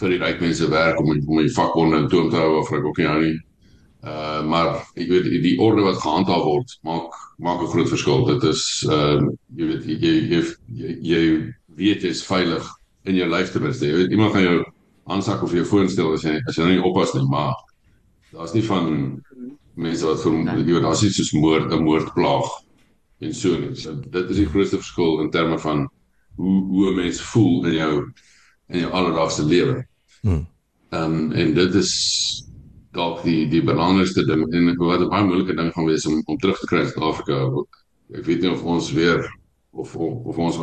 vir 0.00 0.14
die 0.14 0.18
ryk 0.22 0.40
mense 0.40 0.68
werk 0.70 1.00
om 1.00 1.12
om 1.12 1.38
die 1.40 1.54
vakbonde 1.54 2.02
in 2.04 2.08
toom 2.08 2.30
te 2.30 2.40
hou 2.40 2.58
of 2.60 2.72
ek 2.72 2.84
ook 2.88 2.98
nie 2.98 3.08
hou 3.10 3.20
nie. 3.22 3.38
Uh 4.00 4.42
maar 4.48 4.68
ek 4.96 5.08
weet 5.12 5.28
die, 5.44 5.56
orde 5.60 5.84
wat 5.84 6.00
gehandhaaf 6.00 6.44
word 6.44 6.76
maak 6.88 7.16
maak 7.38 7.62
'n 7.62 7.72
groot 7.72 7.88
verskil. 7.88 8.24
Dit 8.32 8.44
is 8.48 8.62
ehm 8.88 9.28
uh, 9.28 9.32
jy 9.56 9.70
weet 9.70 9.84
jy 9.86 10.12
jy, 10.34 10.42
jy 10.82 10.92
jy 11.12 11.22
weet 11.76 12.04
jy 12.04 12.12
is 12.16 12.24
veilig 12.24 12.64
in 13.04 13.16
jou 13.16 13.28
lyf 13.28 13.52
te 13.52 13.60
wees. 13.60 13.80
Jy 13.80 13.92
weet 13.96 14.14
iemand 14.16 14.32
gaan 14.32 14.48
jou 14.48 14.60
aansak 15.10 15.42
of 15.42 15.52
jou 15.52 15.64
foon 15.64 15.88
steel 15.88 16.12
as 16.12 16.24
jy 16.24 16.40
as 16.46 16.56
jy 16.56 16.64
nou 16.64 16.72
nie 16.72 16.88
oppas 16.90 17.14
nie, 17.14 17.26
maar 17.28 17.54
daar's 18.32 18.54
nie 18.54 18.64
van 18.64 18.90
mense 19.74 20.06
wat 20.06 20.22
vir 20.24 20.32
jy 20.48 20.74
weet 20.74 20.82
daar's 20.86 21.04
iets 21.04 21.16
soos 21.20 21.32
moord, 21.32 21.72
'n 21.72 21.84
moordplaag 21.84 22.48
en 23.20 23.34
so 23.34 23.56
nie. 23.58 23.74
So 23.76 23.94
dit 23.94 24.30
is 24.30 24.36
die 24.36 24.48
grootste 24.48 24.80
verskil 24.80 25.20
in 25.20 25.30
terme 25.30 25.58
van 25.58 25.88
hoe 26.36 26.58
hoe 26.72 26.90
'n 26.90 26.96
mens 26.96 27.20
voel 27.20 27.66
in 27.66 27.74
jou 27.74 27.94
in 28.70 28.84
jou 28.84 28.92
alledaagse 28.92 29.44
lewe. 29.44 29.82
Hmm. 30.22 30.46
Ehm 30.90 31.18
um, 31.18 31.32
en 31.32 31.54
dit 31.54 31.74
is 31.74 31.92
dalk 32.96 33.22
die 33.22 33.48
die 33.50 33.62
belangrikste 33.62 34.24
ding 34.26 34.46
en 34.50 34.72
wat 34.78 35.00
'n 35.00 35.10
baie 35.10 35.24
moeilike 35.24 35.54
ding 35.56 35.72
gaan 35.72 35.86
wees 35.86 36.06
om 36.06 36.22
om 36.24 36.38
terug 36.38 36.58
te 36.58 36.66
kry 36.66 36.80
in 36.80 36.90
Suid-Afrika. 36.90 37.36
Ek 38.14 38.24
weet 38.26 38.42
nie 38.42 38.50
of 38.50 38.62
ons 38.62 38.92
weer 38.92 39.22
of 39.70 39.96
of, 39.96 40.24
of 40.26 40.38
ons 40.38 40.56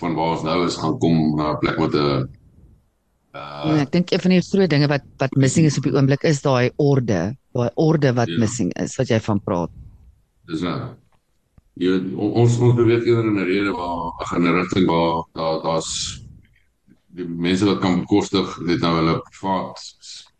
van 0.00 0.14
waar 0.14 0.32
ons 0.36 0.42
nou 0.42 0.64
is 0.66 0.76
gaan 0.76 0.98
kom 0.98 1.36
na 1.36 1.52
'n 1.52 1.58
plek 1.58 1.78
met 1.78 1.94
'n 1.94 2.28
Uh, 3.34 3.62
ja, 3.66 3.78
ek 3.82 3.90
dink 3.90 4.12
een 4.12 4.20
van 4.22 4.30
die 4.30 4.42
groot 4.46 4.70
dinge 4.70 4.86
wat 4.86 5.02
wat 5.18 5.32
missing 5.34 5.66
is 5.66 5.76
op 5.76 5.82
die 5.88 5.92
oomblik 5.96 6.22
is 6.22 6.38
daai 6.42 6.70
orde, 6.78 7.34
daai 7.50 7.70
orde 7.74 8.12
wat 8.14 8.30
ja. 8.30 8.38
missing 8.38 8.70
is 8.78 8.94
wat 8.94 9.10
jy 9.10 9.18
van 9.26 9.40
praat. 9.42 9.72
Dis 10.46 10.62
nou. 10.62 10.94
Jy 11.82 11.96
ons 12.14 12.54
ons 12.62 12.76
beweeg 12.78 13.02
eerder 13.02 13.32
in 13.32 13.40
'n 13.42 13.48
rede 13.48 13.72
waar 13.74 14.14
'n 14.22 14.28
generasie 14.30 14.86
waar 14.86 15.26
daar 15.34 15.58
daar's 15.66 16.22
die 17.14 17.26
mense 17.28 17.66
wat 17.68 17.80
kan 17.82 18.00
bekostig 18.02 18.56
dit 18.66 18.80
nou 18.82 18.94
hulle 18.98 19.18
privaat 19.28 19.82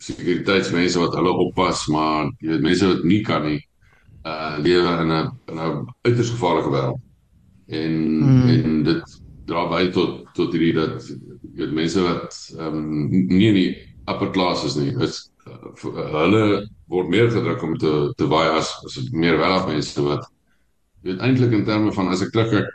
sekuriteitsmense 0.05 1.01
wat 1.01 1.15
hulle 1.19 1.33
oppas 1.47 1.87
maar 1.93 2.29
jy 2.41 2.51
weet 2.55 2.67
mense 2.67 2.91
wat 2.91 3.05
nie 3.09 3.23
kan 3.27 3.47
nie 3.47 3.61
uh 4.25 4.57
lewe 4.65 4.95
in 5.03 5.13
'n 5.13 5.31
in 5.53 5.61
'n 5.61 5.87
uiters 6.09 6.31
gevaarlike 6.35 6.73
wêreld 6.75 7.01
en 7.67 7.93
hmm. 8.23 8.49
en 8.49 8.83
dit 8.83 9.19
dra 9.47 9.67
by 9.69 9.89
tot 9.93 10.25
tot 10.35 10.53
hierdie 10.53 10.75
dat 10.77 11.09
jy 11.09 11.17
weet 11.61 11.75
mense 11.81 12.01
wat 12.03 12.39
ehm 12.59 12.79
um, 12.79 13.11
nie 13.11 13.49
in 13.49 13.59
die 13.61 13.73
upper 14.11 14.31
classes 14.37 14.77
nie 14.77 14.93
is 15.07 15.31
uh, 15.47 15.73
hulle 16.21 16.45
word 16.93 17.09
meer 17.09 17.31
gedruk 17.31 17.63
om 17.63 17.77
te 17.79 17.93
te 18.17 18.29
waai 18.29 18.49
as 18.59 18.73
as 18.89 18.99
meer 19.13 19.39
welaf 19.41 19.69
mense 19.69 20.07
wat 20.09 20.27
jy 21.03 21.13
weet 21.13 21.25
eintlik 21.29 21.53
in 21.53 21.69
terme 21.69 21.93
van 21.93 22.09
as 22.09 22.25
ek 22.25 22.33
terugkyk 22.33 22.73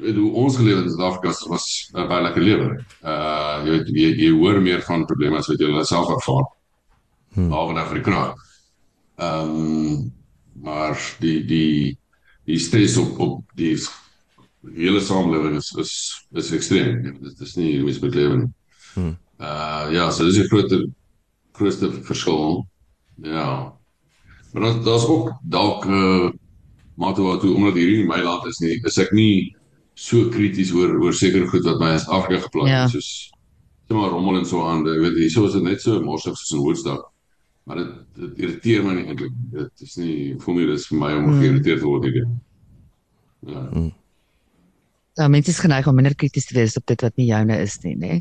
weet 0.00 0.16
hoe 0.16 0.32
ons 0.32 0.56
gelewe 0.56 0.76
het 0.76 0.84
in 0.84 0.90
Suid-Afrika 0.90 1.48
was 1.48 1.90
'n 1.92 2.08
baie 2.08 2.22
lekker 2.22 2.42
lewe. 2.42 2.84
Uh 3.02 3.62
jy 3.64 3.70
weet 3.70 3.88
jy, 3.88 4.08
jy 4.24 4.30
hoor 4.30 4.60
meer 4.60 4.82
van 4.82 5.06
probleme 5.06 5.36
as 5.38 5.46
wat 5.46 5.60
jy 5.60 5.84
self 5.84 6.10
ervaar. 6.10 6.46
Hmm. 7.34 7.48
Behalwe 7.48 7.72
nou 7.72 7.86
vir 7.86 7.94
die 7.94 8.04
krag. 8.10 8.34
Ehm 9.18 9.50
um, 9.50 10.12
maar 10.62 10.98
die 11.20 11.44
die 11.44 11.98
die 12.44 12.58
stres 12.58 12.96
op 12.96 13.18
op 13.18 13.42
die 13.54 13.78
hele 14.74 15.00
samelewing 15.00 15.56
is 15.56 15.72
is 15.78 15.92
is 16.32 16.52
ekstreem. 16.52 17.18
Dit 17.22 17.40
is 17.40 17.56
nie 17.56 17.76
hoe 17.76 17.84
mens 17.84 18.00
moet 18.00 18.14
lewe 18.14 18.36
nie. 18.36 18.52
Hmm. 18.94 19.16
Uh 19.38 19.86
ja, 19.90 20.10
so 20.10 20.24
dis 20.24 20.38
'n 20.38 20.48
groot 20.48 20.88
grootste 21.52 21.92
verskil. 22.02 22.66
Ja. 23.22 23.72
Maar 24.52 24.62
dan 24.62 24.84
daar's 24.84 25.06
ook 25.06 25.38
dalk 25.42 25.84
uh 25.84 26.30
maar 26.94 27.14
toe 27.14 27.38
toe 27.38 27.54
omdat 27.54 27.74
hierdie 27.74 28.02
in 28.02 28.08
my 28.08 28.22
land 28.22 28.46
is 28.46 28.58
nie, 28.58 28.78
is 28.84 28.98
ek 28.98 29.12
nie 29.12 29.56
so 29.94 30.28
krities 30.28 30.72
oor 30.74 30.96
oor 31.00 31.14
sekere 31.14 31.48
goed 31.48 31.64
wat 31.64 31.80
my 31.80 31.94
as 31.94 32.08
Afrika 32.08 32.46
geplan 32.46 32.68
het 32.68 32.74
ja. 32.74 32.86
soos 32.88 33.10
sê 33.86 33.94
maar 33.94 34.10
rommel 34.10 34.40
en 34.40 34.46
so 34.46 34.66
aan 34.68 34.86
jy 34.86 35.00
weet 35.00 35.18
hier 35.22 35.34
so 35.34 35.46
is 35.46 35.56
dit 35.58 35.66
net 35.66 35.82
so 35.82 36.00
morsig 36.02 36.36
soos 36.38 36.54
'n 36.58 36.62
woensdag 36.62 37.02
maar 37.64 37.82
dit 37.82 37.92
dit 38.20 38.38
irriteer 38.44 38.84
my 38.84 38.94
nie 38.94 39.06
eintlik 39.08 39.34
dit 39.52 39.84
is 39.88 39.96
nie 39.96 40.16
voel 40.38 40.60
nie 40.60 40.70
dis 40.72 40.86
vir 40.90 40.98
my 40.98 41.12
om 41.18 41.28
mm. 41.28 41.40
geïrriteerd 41.42 41.80
te 41.80 41.90
word 41.90 42.08
hierdie 42.08 42.26
ja 43.52 43.68
mm. 43.72 43.92
Ja, 45.14 45.28
mense 45.30 45.52
is 45.52 45.60
geneig 45.62 45.86
om 45.86 45.94
minder 45.94 46.14
krities 46.18 46.48
te 46.48 46.56
wees 46.56 46.74
op 46.74 46.86
dit 46.90 47.02
wat 47.04 47.14
nie 47.20 47.28
joune 47.28 47.54
is 47.62 47.76
nie, 47.84 47.94
né? 47.94 48.16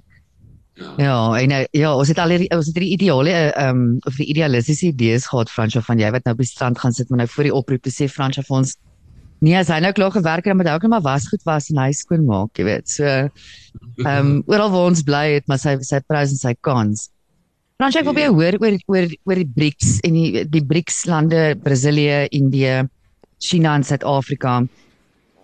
Ja. 0.77 0.93
Ja, 0.97 1.15
en 1.37 1.49
nou, 1.49 1.61
ja, 1.71 1.95
ons 1.97 2.09
het 2.09 2.19
al 2.21 2.33
hierdie 2.33 2.49
ons 2.53 2.65
het 2.69 2.77
hierdie 2.77 2.93
ideale 2.95 3.33
ehm 3.33 3.79
um, 3.79 3.97
of 4.09 4.17
die 4.17 4.25
idealistiese 4.29 4.87
idees 4.89 5.27
gehad 5.29 5.49
Fransjo 5.53 5.81
van 5.85 6.01
jy 6.01 6.09
wat 6.13 6.25
nou 6.25 6.33
op 6.33 6.41
die 6.41 6.49
strand 6.49 6.79
gaan 6.81 6.93
sit 6.93 7.09
maar 7.09 7.21
nou 7.21 7.27
voor 7.29 7.49
die 7.49 7.53
oproep 7.53 7.83
te 7.85 7.93
sê 7.93 8.07
Fransjo 8.09 8.41
vir 8.47 8.57
ons 8.57 8.73
Nee, 9.43 9.57
as 9.59 9.67
hy 9.73 9.81
nou 9.83 9.91
klaar 9.91 10.13
gewerk 10.15 10.45
het, 10.47 10.55
moet 10.55 10.69
hy 10.69 10.77
ook 10.77 10.85
net 10.85 10.93
maar 10.93 11.03
wasgoed 11.03 11.41
was 11.43 11.67
en 11.71 11.81
hy 11.81 11.89
skoon 11.97 12.23
maak, 12.27 12.53
jy 12.55 12.67
weet. 12.67 12.87
So 12.87 13.07
ehm 13.07 14.07
um, 14.07 14.29
oral 14.51 14.71
waar 14.71 14.91
ons 14.91 15.03
bly 15.03 15.25
het, 15.33 15.49
maar 15.51 15.59
sy 15.59 15.75
sy 15.83 15.99
pros 16.07 16.31
en 16.31 16.39
sy 16.39 16.53
cons. 16.63 17.09
Frans, 17.81 17.97
ek 17.99 18.07
wil 18.07 18.15
baie 18.15 18.31
hoor 18.31 18.55
oor 18.61 18.77
oor 18.93 19.09
oor 19.27 19.41
die 19.41 19.49
BRICS 19.57 19.97
en 20.07 20.15
die 20.15 20.45
die 20.47 20.63
BRICS 20.63 21.01
lande, 21.11 21.41
Brasilië, 21.59 22.29
Indië, 22.39 22.85
China 23.43 23.75
en 23.75 23.83
Suid-Afrika. 23.83 24.61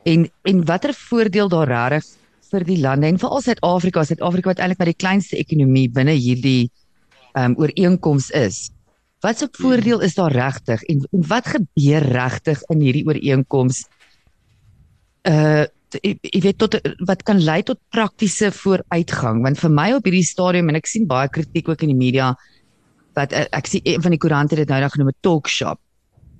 En 0.08 0.25
en 0.48 0.63
watter 0.70 0.96
voordeel 0.96 1.51
daar 1.51 1.68
regtig 1.68 2.08
vir 2.53 2.65
die 2.72 2.79
lande 2.79 3.10
en 3.12 3.20
veral 3.20 3.44
Suid-Afrika, 3.44 4.06
Suid-Afrika 4.08 4.53
wat 4.53 4.63
eintlik 4.63 4.79
maar 4.79 4.94
die 4.94 5.01
kleinste 5.03 5.41
ekonomie 5.44 5.89
binne 5.91 6.15
hierdie 6.15 6.70
ehm 7.36 7.51
um, 7.51 7.60
ooreenkoms 7.60 8.32
is. 8.32 8.70
Wat 9.20 9.38
se 9.38 9.50
voordeel 9.52 10.00
is 10.00 10.16
daar 10.16 10.32
regtig 10.32 10.84
en, 10.84 11.02
en 11.12 11.26
wat 11.28 11.48
gebeur 11.48 12.06
regtig 12.14 12.62
in 12.72 12.86
hierdie 12.86 13.06
ooreenkoms? 13.08 13.84
Uh 15.28 15.68
ek 15.90 16.44
weet 16.44 16.58
tot 16.62 16.76
wat 17.10 17.24
kan 17.26 17.40
lei 17.42 17.64
tot 17.66 17.80
praktiese 17.90 18.52
vooruitgang 18.54 19.40
want 19.42 19.58
vir 19.58 19.72
my 19.74 19.88
op 19.96 20.06
hierdie 20.06 20.28
stadium 20.28 20.70
en 20.70 20.78
ek 20.78 20.86
sien 20.86 21.08
baie 21.10 21.32
kritiek 21.34 21.72
ook 21.72 21.82
in 21.82 21.90
die 21.90 21.98
media 21.98 22.28
wat 23.18 23.34
uh, 23.34 23.48
ek 23.58 23.66
sien 23.66 23.82
een 23.90 24.04
van 24.06 24.14
die 24.14 24.20
koerante 24.22 24.60
dit 24.60 24.70
nou 24.70 24.78
nog 24.84 24.94
genoem 24.94 25.10
'n 25.10 25.18
talk 25.26 25.50
shop. 25.50 25.80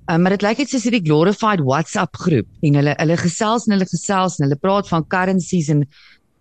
Um, 0.06 0.22
maar 0.22 0.36
dit 0.36 0.42
lyk 0.46 0.62
net 0.62 0.70
soos 0.70 0.86
hierdie 0.86 1.02
glorified 1.02 1.60
WhatsApp 1.66 2.14
groep 2.16 2.46
en 2.62 2.78
hulle 2.78 2.94
hulle 2.98 3.16
gesels 3.16 3.66
en 3.66 3.74
hulle 3.74 3.90
gesels 3.90 4.38
en 4.38 4.46
hulle 4.46 4.60
praat 4.62 4.88
van 4.88 5.06
currencies 5.06 5.68
en 5.74 5.84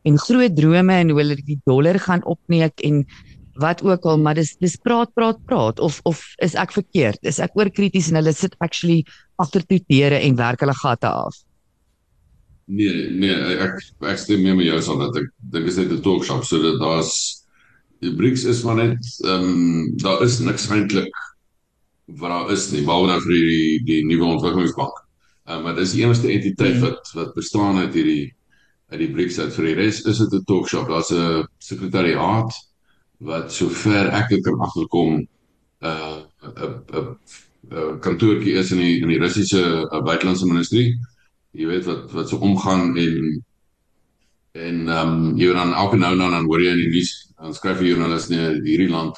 en 0.06 0.18
groot 0.18 0.56
drome 0.56 0.94
en 0.94 1.10
hoe 1.10 1.20
hulle 1.20 1.36
die 1.36 1.60
dollar 1.66 2.00
gaan 2.00 2.24
opneek 2.26 2.80
en 2.88 3.04
wat 3.60 3.84
ook 3.84 4.06
al, 4.06 4.18
maar 4.24 4.36
dis 4.40 4.56
dis 4.60 4.78
praat 4.84 5.12
praat 5.14 5.40
praat 5.46 5.80
of 5.80 6.00
of 6.10 6.24
is 6.46 6.56
ek 6.56 6.74
verkeerd? 6.76 7.20
Is 7.28 7.40
ek 7.44 7.56
oorkrities 7.60 8.10
en 8.10 8.20
hulle 8.20 8.34
sit 8.34 8.56
actually 8.60 9.04
agter 9.40 9.66
toe 9.68 9.80
deure 9.88 10.20
en 10.20 10.40
werk 10.40 10.64
hulle 10.66 10.76
gate 10.82 11.08
af? 11.08 11.38
Nee, 12.70 13.10
nee, 13.10 13.36
ek 13.66 13.80
ek 14.06 14.20
stem 14.22 14.44
mee 14.46 14.56
met 14.56 14.68
jou 14.68 14.80
son 14.86 15.02
dat 15.02 15.16
ek 15.18 15.30
dink 15.40 15.66
dit 15.66 15.74
is 15.74 15.80
net 15.82 15.92
'n 15.92 16.04
talk 16.06 16.24
shop 16.26 16.44
so 16.46 16.62
dat 16.62 16.80
daar's 16.80 17.46
die 18.00 18.14
BRICS 18.16 18.46
is 18.54 18.64
maar 18.64 18.78
net 18.78 19.04
ehm 19.26 19.44
um, 19.44 19.98
daar 19.98 20.22
is 20.24 20.40
niks 20.40 20.70
eintlik 20.70 21.16
wat 22.20 22.30
daar 22.30 22.52
is 22.52 22.72
nie 22.72 22.86
behalwe 22.86 23.08
nou 23.12 23.22
vir 23.26 23.34
die 23.34 23.80
die 23.86 24.04
nuwe 24.06 24.26
ontwikkelingsbank. 24.36 24.96
Ehm 25.48 25.58
um, 25.58 25.64
maar 25.64 25.76
dis 25.76 25.94
die 25.94 26.04
enigste 26.04 26.32
entiteit 26.32 26.78
hmm. 26.78 26.86
wat 26.86 27.12
wat 27.16 27.34
bestaan 27.36 27.82
uit 27.82 27.94
hierdie 27.94 28.34
uit 28.90 29.00
die 29.00 29.12
BRICS 29.14 29.40
uit 29.40 29.54
vir 29.54 29.66
die 29.66 29.78
res 29.82 30.06
is 30.06 30.22
dit 30.24 30.34
'n 30.34 30.46
talkshop. 30.46 30.88
Daar's 30.88 31.12
'n 31.12 31.48
sekretariaat 31.58 32.54
wat 33.20 33.52
sover 33.54 34.10
ek 34.16 34.32
kan 34.44 34.60
agterkom 34.60 35.20
'n 35.20 35.28
uh, 35.84 36.24
'n 36.44 37.18
'n 37.70 38.00
kantoortjie 38.00 38.56
is 38.58 38.72
in 38.72 38.80
die 38.80 39.02
in 39.02 39.10
die 39.12 39.20
Russiese 39.20 39.62
uh, 39.92 40.02
buitelandse 40.04 40.48
ministerie. 40.48 40.98
Jy 41.52 41.66
weet 41.68 41.86
wat 41.86 42.12
wat 42.12 42.30
so 42.30 42.38
omgaan 42.38 42.98
en 42.98 43.44
en 44.52 44.88
ehm 44.88 45.10
um, 45.14 45.38
jy 45.38 45.54
dan 45.54 45.74
elke 45.74 45.98
nou 45.98 46.14
en 46.14 46.32
dan 46.32 46.46
hoor 46.46 46.62
jy 46.62 46.72
in 46.72 46.84
die 46.84 46.94
nuus 46.96 47.12
dan 47.38 47.54
skryf 47.54 47.80
die 47.80 47.92
joernalis 47.92 48.30
nee 48.30 48.62
hierdie 48.66 48.90
land 48.90 49.16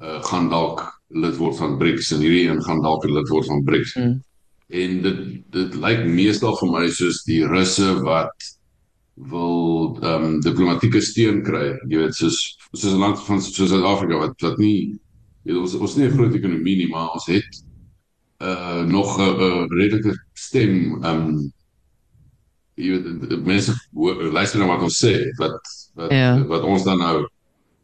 uh, 0.00 0.22
gaan 0.22 0.48
dalk 0.48 0.84
lid 1.08 1.36
word 1.36 1.56
van 1.56 1.78
BRICS 1.78 2.12
en 2.14 2.22
hierdie 2.24 2.46
een 2.48 2.62
gaan 2.62 2.82
dalk 2.82 3.04
lid 3.08 3.28
word 3.28 3.46
van 3.46 3.64
BRICS. 3.64 3.94
Mm. 3.96 4.14
En 4.68 5.02
dit 5.02 5.18
dit 5.56 5.74
lyk 5.74 6.04
meestal 6.06 6.56
vir 6.60 6.70
my 6.70 6.86
soos 6.90 7.24
die 7.28 7.42
Russe 7.46 7.90
wat 8.06 8.52
wil 9.14 9.98
ehm 10.02 10.24
um, 10.24 10.40
diplomatieke 10.42 11.00
steun 11.00 11.42
kry. 11.46 11.74
Jy 11.88 11.98
weet 12.02 12.14
soos 12.18 12.58
soos 12.72 12.92
'n 12.92 12.98
land 12.98 13.20
van 13.26 13.42
soos 13.42 13.70
Suid-Afrika 13.70 14.18
wat 14.18 14.40
wat 14.42 14.58
nie 14.58 14.98
weet, 15.44 15.56
ons 15.56 15.74
ons 15.74 15.96
nie 15.96 16.08
'n 16.08 16.16
groot 16.16 16.34
ekonomie 16.34 16.76
nie, 16.76 16.88
maar 16.88 17.12
ons 17.14 17.26
het 17.26 17.62
uh 18.42 18.82
nog 18.82 19.18
'n 19.18 19.22
uh, 19.22 19.66
redelike 19.70 20.16
stem 20.34 21.02
ehm 21.02 21.28
um, 21.28 21.52
jy 22.74 22.90
weet 22.90 23.44
mense 23.46 23.72
luister 24.32 24.58
na 24.58 24.66
wat 24.66 24.82
ons 24.82 24.98
sê 24.98 25.30
wat 25.38 25.60
wat 25.94 26.10
ja. 26.10 26.44
wat 26.50 26.62
ons 26.62 26.84
dan 26.84 26.98
nou 26.98 27.26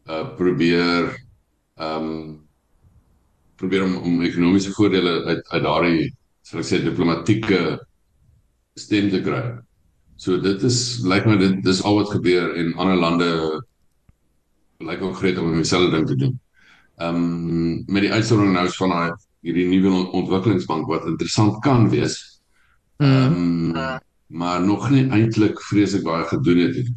uh 0.09 0.35
probeer 0.35 1.15
ehm 1.79 2.03
um, 2.03 2.39
probeer 3.55 3.83
om 3.83 3.95
om 3.95 4.21
ekonomiese 4.21 4.73
voordele 4.75 5.23
uit 5.25 5.43
uit 5.47 5.63
daardie 5.63 6.13
sal 6.41 6.59
ek 6.59 6.67
sê 6.67 6.81
diplomatieke 6.83 7.79
stem 8.75 9.09
te 9.09 9.21
kry. 9.21 9.43
So 10.21 10.37
dit 10.37 10.61
is 10.67 11.01
lyk 11.01 11.25
my 11.25 11.35
dit 11.41 11.63
dis 11.65 11.79
al 11.81 11.95
wat 11.97 12.11
gebeur 12.13 12.51
en 12.53 12.75
ander 12.77 12.99
lande 12.99 13.29
lyk 14.85 15.01
ook 15.01 15.17
gretig 15.17 15.41
om 15.41 15.55
dieselfde 15.57 15.95
ding 15.95 16.07
te 16.07 16.17
doen. 16.25 16.35
Ehm 17.01 17.17
um, 17.17 17.83
met 17.87 18.05
die 18.05 18.11
uitsondering 18.13 18.53
nou 18.53 18.67
van 18.75 18.93
daai 18.93 19.11
hierdie 19.41 19.65
nuwe 19.71 20.11
ontwikkelingsbank 20.19 20.85
wat 20.93 21.09
interessant 21.09 21.57
kan 21.65 21.89
wees. 21.89 22.19
Ehm 23.01 23.33
um, 23.33 23.41
mm. 23.71 23.99
maar 24.27 24.61
nog 24.61 24.89
nie 24.93 25.07
eintlik 25.09 25.57
vreeslik 25.71 26.05
baie 26.05 26.29
gedoen 26.29 26.63
het 26.67 26.77
nie. 26.77 26.93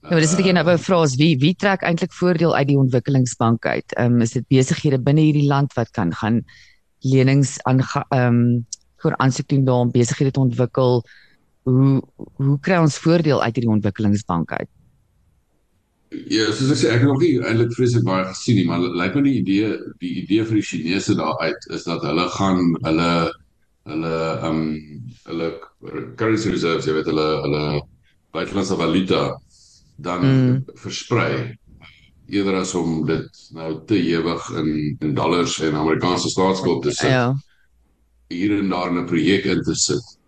Ja, 0.00 0.08
maar 0.08 0.24
dis 0.24 0.36
net 0.36 0.46
'n 0.46 0.54
nou 0.54 0.78
vra 0.78 1.02
is 1.04 1.20
wie 1.20 1.36
wie 1.38 1.54
trek 1.54 1.82
eintlik 1.82 2.12
voordeel 2.12 2.56
uit 2.56 2.66
die 2.66 2.80
ontwikkelingsbank 2.80 3.66
uit? 3.66 3.94
Ehm 3.94 4.14
um, 4.14 4.20
is 4.20 4.32
dit 4.32 4.48
besighede 4.48 4.98
binne 4.98 5.28
hierdie 5.28 5.48
land 5.48 5.72
wat 5.76 5.90
kan 5.90 6.14
gaan 6.14 6.44
lenings 7.00 7.58
aan 7.62 7.80
ehm 7.80 8.26
um, 8.26 8.66
vir 8.96 9.16
aansoek 9.16 9.48
doen 9.48 9.64
daar 9.64 9.84
om 9.84 9.90
besighede 9.90 10.30
te 10.30 10.40
ontwikkel? 10.40 11.04
Hoe 11.68 12.00
hoe 12.40 12.58
kry 12.64 12.78
ons 12.80 12.98
voordeel 12.98 13.42
uit 13.42 13.56
hierdie 13.56 13.72
ontwikkelingsbank 13.72 14.52
uit? 14.52 14.70
Ja, 16.10 16.48
soos 16.50 16.72
ek 16.74 16.78
sê, 16.80 16.88
ek 16.90 17.04
het 17.04 17.06
nog 17.06 17.20
nie 17.22 17.36
eintlik 17.38 17.74
vreeslik 17.76 18.02
baie 18.06 18.24
gesien 18.32 18.56
nie, 18.58 18.66
maar 18.66 18.82
lyk 18.82 19.14
my 19.14 19.22
die 19.28 19.36
idee 19.42 19.68
die 20.02 20.14
idee 20.24 20.46
vir 20.48 20.58
die 20.58 20.66
Chinese 20.66 21.14
daar 21.18 21.38
uit 21.38 21.68
is 21.76 21.86
dat 21.86 22.02
hulle 22.02 22.26
gaan 22.34 22.64
hulle 22.86 23.10
hulle 23.90 24.16
ehm 24.32 24.48
um, 24.48 24.64
hulle 25.28 25.52
currency 26.18 26.50
reserves, 26.50 26.88
jy 26.88 26.96
weet 26.98 27.10
hulle 27.12 27.28
hulle 27.44 27.62
buitelandse 28.34 28.78
valuta 28.80 29.22
dan 30.02 30.26
mm. 30.26 30.78
versprei 30.82 31.32
eerder 32.30 32.60
as 32.60 32.74
om 32.78 33.04
dit 33.06 33.40
nou 33.54 33.70
te 33.86 33.98
ewig 33.98 34.50
in 34.58 34.70
in 35.06 35.14
dollars 35.14 35.58
en 35.66 35.78
Amerikaanse 35.78 36.30
staatsskuld 36.30 36.82
te 36.82 36.94
sit. 36.94 37.10
Ja. 37.10 37.34
Hier 38.30 38.58
en 38.58 38.68
daar 38.70 38.92
'n 38.92 39.06
projek 39.06 39.44
in 39.44 39.62
te 39.62 39.74
sit. 39.74 40.18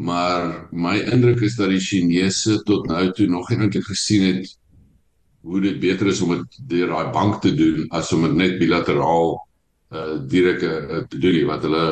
Maar 0.00 0.68
my 0.72 0.96
indruk 1.12 1.42
is 1.44 1.58
dat 1.58 1.68
die 1.68 1.82
Chinese 1.82 2.62
tot 2.68 2.86
nou 2.88 3.02
toe 3.12 3.26
nog 3.28 3.50
nie 3.50 3.58
eintlik 3.60 3.84
gesien 3.90 4.24
het 4.30 4.54
hoe 5.44 5.60
dit 5.60 5.80
beter 5.80 6.08
is 6.08 6.20
om 6.24 6.32
dit 6.36 6.60
deur 6.72 6.94
daai 6.94 7.12
bank 7.12 7.40
te 7.44 7.52
doen 7.56 7.84
as 7.96 8.12
om 8.16 8.24
dit 8.28 8.38
net 8.38 8.56
bilateraal 8.60 9.36
uh 9.90 10.14
direk 10.30 10.62
uh, 10.62 11.02
te 11.10 11.18
doen 11.18 11.44
wat 11.50 11.64
hulle 11.66 11.84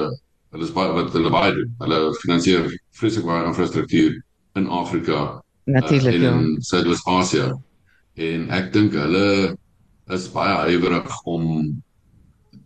hulle 0.54 0.64
is 0.64 0.72
baie 0.72 0.94
wat 0.96 1.12
hulle 1.12 1.32
baie 1.34 1.52
doen. 1.56 1.74
Hulle 1.84 2.00
finansier 2.22 2.64
vreeslik 2.96 3.26
baie 3.28 3.44
infrastruktuur 3.50 4.16
in 4.56 4.68
Afrika 4.72 5.42
Natuurlik 5.68 6.14
uh, 6.14 6.22
ja. 6.22 6.32
In 6.32 6.56
Suidoos-Asië. 6.64 7.52
En 8.14 8.48
ek 8.56 8.72
dink 8.72 8.96
hulle 8.96 9.56
is 10.14 10.28
baie 10.32 10.54
huiwerig 10.64 11.18
om 11.28 11.44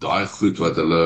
daai 0.02 0.26
goed 0.36 0.60
wat 0.62 0.78
hulle 0.78 1.02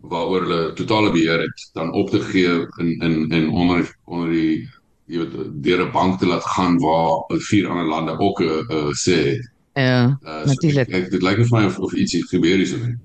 waaroor 0.00 0.40
hulle 0.46 0.72
totale 0.72 1.10
beheer 1.12 1.40
het 1.40 1.68
dan 1.72 1.92
op 1.92 2.10
te 2.10 2.20
gee 2.20 2.66
in 2.82 2.98
in 3.00 3.30
in 3.30 3.48
onder 3.50 3.96
onder 4.04 4.30
die 4.30 4.68
jy 5.06 5.18
weet 5.18 5.34
deur 5.62 5.86
'n 5.86 5.92
bank 5.92 6.18
te 6.18 6.26
laat 6.26 6.44
gaan 6.44 6.78
waar 6.78 7.24
vier 7.48 7.68
ander 7.68 7.86
lande 7.86 8.18
ook 8.18 8.40
'n 8.40 8.44
uh, 8.44 8.76
uh, 8.76 8.92
sê 8.92 9.38
ja 9.74 10.18
uh, 10.22 10.40
so 10.40 10.46
natuurlik. 10.46 10.88
ek, 10.88 11.10
dit 11.10 11.22
lyk 11.22 11.36
vir 11.36 11.58
my 11.58 11.66
of, 11.66 11.78
of 11.78 11.92
ietsie 11.92 12.22
gebeur 12.26 12.56
hier 12.56 12.66
so 12.66 12.76
nie. 12.76 12.96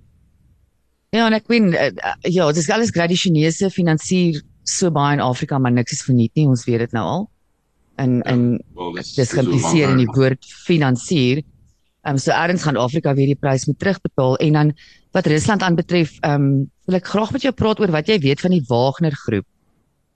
Ja 1.11 1.25
en 1.27 1.33
ek 1.33 1.47
weet 1.47 1.73
uh, 1.73 2.15
ja 2.21 2.47
dit 2.47 2.57
is 2.63 2.69
alles 2.69 2.91
tradisionele 2.91 3.69
finansier 3.69 4.41
so 4.63 4.91
baie 4.91 5.13
in 5.13 5.23
Afrika 5.23 5.57
maar 5.57 5.71
niks 5.71 5.91
is 5.91 6.03
verniet 6.03 6.35
nie 6.35 6.47
ons 6.47 6.65
weet 6.65 6.79
dit 6.79 6.91
nou 6.91 7.05
al. 7.05 7.29
In 7.97 8.21
ja, 8.23 8.31
in 8.31 8.63
well, 8.73 8.93
dis 8.93 9.31
geïmpliseer 9.31 9.89
in 9.89 9.97
die 9.97 10.13
woord 10.15 10.45
finansier. 10.65 11.43
Ehm 12.01 12.17
um, 12.17 12.17
so 12.17 12.31
eers 12.31 12.63
gaan 12.65 12.77
Afrika 12.81 13.13
weer 13.13 13.29
die 13.29 13.37
prys 13.37 13.67
moet 13.69 13.77
terugbetaal 13.79 14.37
en 14.41 14.53
dan 14.53 14.71
wat 15.13 15.27
Rusland 15.27 15.61
aanbetref, 15.61 16.15
ehm 16.19 16.33
um, 16.33 16.69
wil 16.85 16.97
ek 16.97 17.07
graag 17.07 17.31
met 17.31 17.43
jou 17.45 17.53
praat 17.53 17.79
oor 17.79 17.91
wat 17.93 18.07
jy 18.09 18.17
weet 18.19 18.41
van 18.41 18.55
die 18.55 18.63
Wagner 18.67 19.13
groep. 19.25 19.45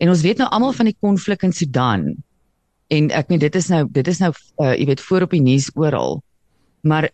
En 0.01 0.09
ons 0.09 0.21
weet 0.21 0.41
nou 0.41 0.49
almal 0.49 0.73
van 0.73 0.89
die 0.89 0.97
konflik 0.99 1.43
in 1.43 1.53
Sudan. 1.53 2.15
En 2.89 3.11
ek 3.11 3.29
meen 3.29 3.39
dit 3.39 3.55
is 3.55 3.69
nou 3.69 3.85
dit 3.91 4.07
is 4.07 4.19
nou 4.19 4.31
uh, 4.33 4.73
jy 4.73 4.85
weet 4.85 5.01
voor 5.01 5.27
op 5.27 5.37
die 5.37 5.43
nuus 5.45 5.69
oral. 5.75 6.21
Maar 6.81 7.09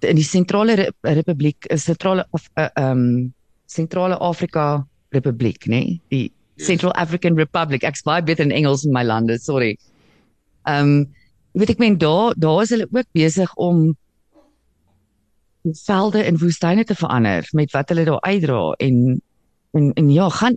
in 0.00 0.16
die 0.16 0.24
sentrale 0.24 0.74
Re 0.80 0.88
republiek 1.02 1.68
is 1.68 1.84
sentrale 1.84 2.26
of 2.30 2.48
eh, 2.54 2.68
ehm 2.74 2.84
uh, 2.84 2.90
um, 2.90 3.34
sentrale 3.70 4.16
Afrika 4.18 4.86
republiek, 5.14 5.66
nê? 5.66 5.84
Nee? 5.84 6.00
Die 6.08 6.32
Central 6.56 6.92
African 6.92 7.36
Republic. 7.36 7.84
Ek's 7.86 8.02
baie 8.02 8.22
beter 8.22 8.44
in 8.44 8.52
Engels 8.52 8.84
in 8.84 8.92
my 8.92 9.04
lande, 9.04 9.38
sorry. 9.38 9.76
Ehm 10.64 10.88
um, 10.88 11.08
weet 11.52 11.74
ek 11.74 11.82
meen 11.82 11.98
daar 11.98 12.34
daar 12.36 12.62
is 12.62 12.70
hulle 12.70 12.88
ook 12.90 13.10
besig 13.12 13.54
om 13.54 13.96
velde 15.84 16.22
en 16.22 16.38
woestyne 16.38 16.84
te 16.84 16.94
verander 16.94 17.48
met 17.52 17.72
wat 17.72 17.88
hulle 17.88 18.04
daar 18.04 18.20
uitdra 18.20 18.72
en 18.78 19.22
en 19.70 19.92
en 19.92 20.10
ja, 20.10 20.28
gaan 20.28 20.56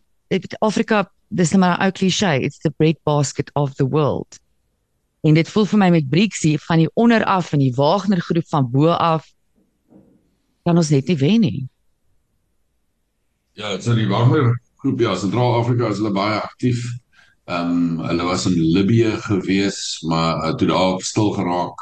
Afrika 0.60 1.12
dis 1.28 1.52
net 1.52 1.60
maar 1.60 1.78
'n 1.78 1.84
ou 1.84 1.92
klise, 1.92 2.42
it's 2.42 2.60
the 2.60 2.70
bread 2.70 2.98
basket 3.04 3.50
of 3.54 3.74
the 3.74 3.88
world. 3.88 4.40
En 5.22 5.34
dit 5.34 5.50
voel 5.50 5.66
vir 5.66 5.80
my 5.80 5.90
met 5.90 6.10
BRICS 6.10 6.66
van 6.66 6.78
die 6.78 6.90
onder 6.94 7.24
af 7.24 7.50
van 7.50 7.60
die 7.60 7.74
Wagner 7.76 8.22
groep 8.22 8.48
van 8.48 8.72
bo 8.72 8.88
af 8.88 9.34
kan 10.64 10.78
ons 10.78 10.90
net 10.90 11.08
nie 11.08 11.18
wen 11.18 11.40
nie. 11.40 11.68
Ja, 13.52 13.70
is 13.70 13.86
die 13.86 14.08
Wagner 14.08 14.62
groep 14.76 15.00
ja, 15.00 15.16
Sentraal-Afrika 15.16 15.90
is 15.90 15.98
hulle 15.98 16.12
baie 16.12 16.40
aktief. 16.40 16.84
Ehm 17.46 18.00
um, 18.00 18.06
hulle 18.08 18.24
was 18.24 18.46
in 18.46 18.56
Libië 18.56 19.18
gewees, 19.20 20.02
maar 20.08 20.46
uh, 20.48 20.56
toe 20.56 20.68
daar 20.68 21.02
stil 21.02 21.32
geraak. 21.32 21.80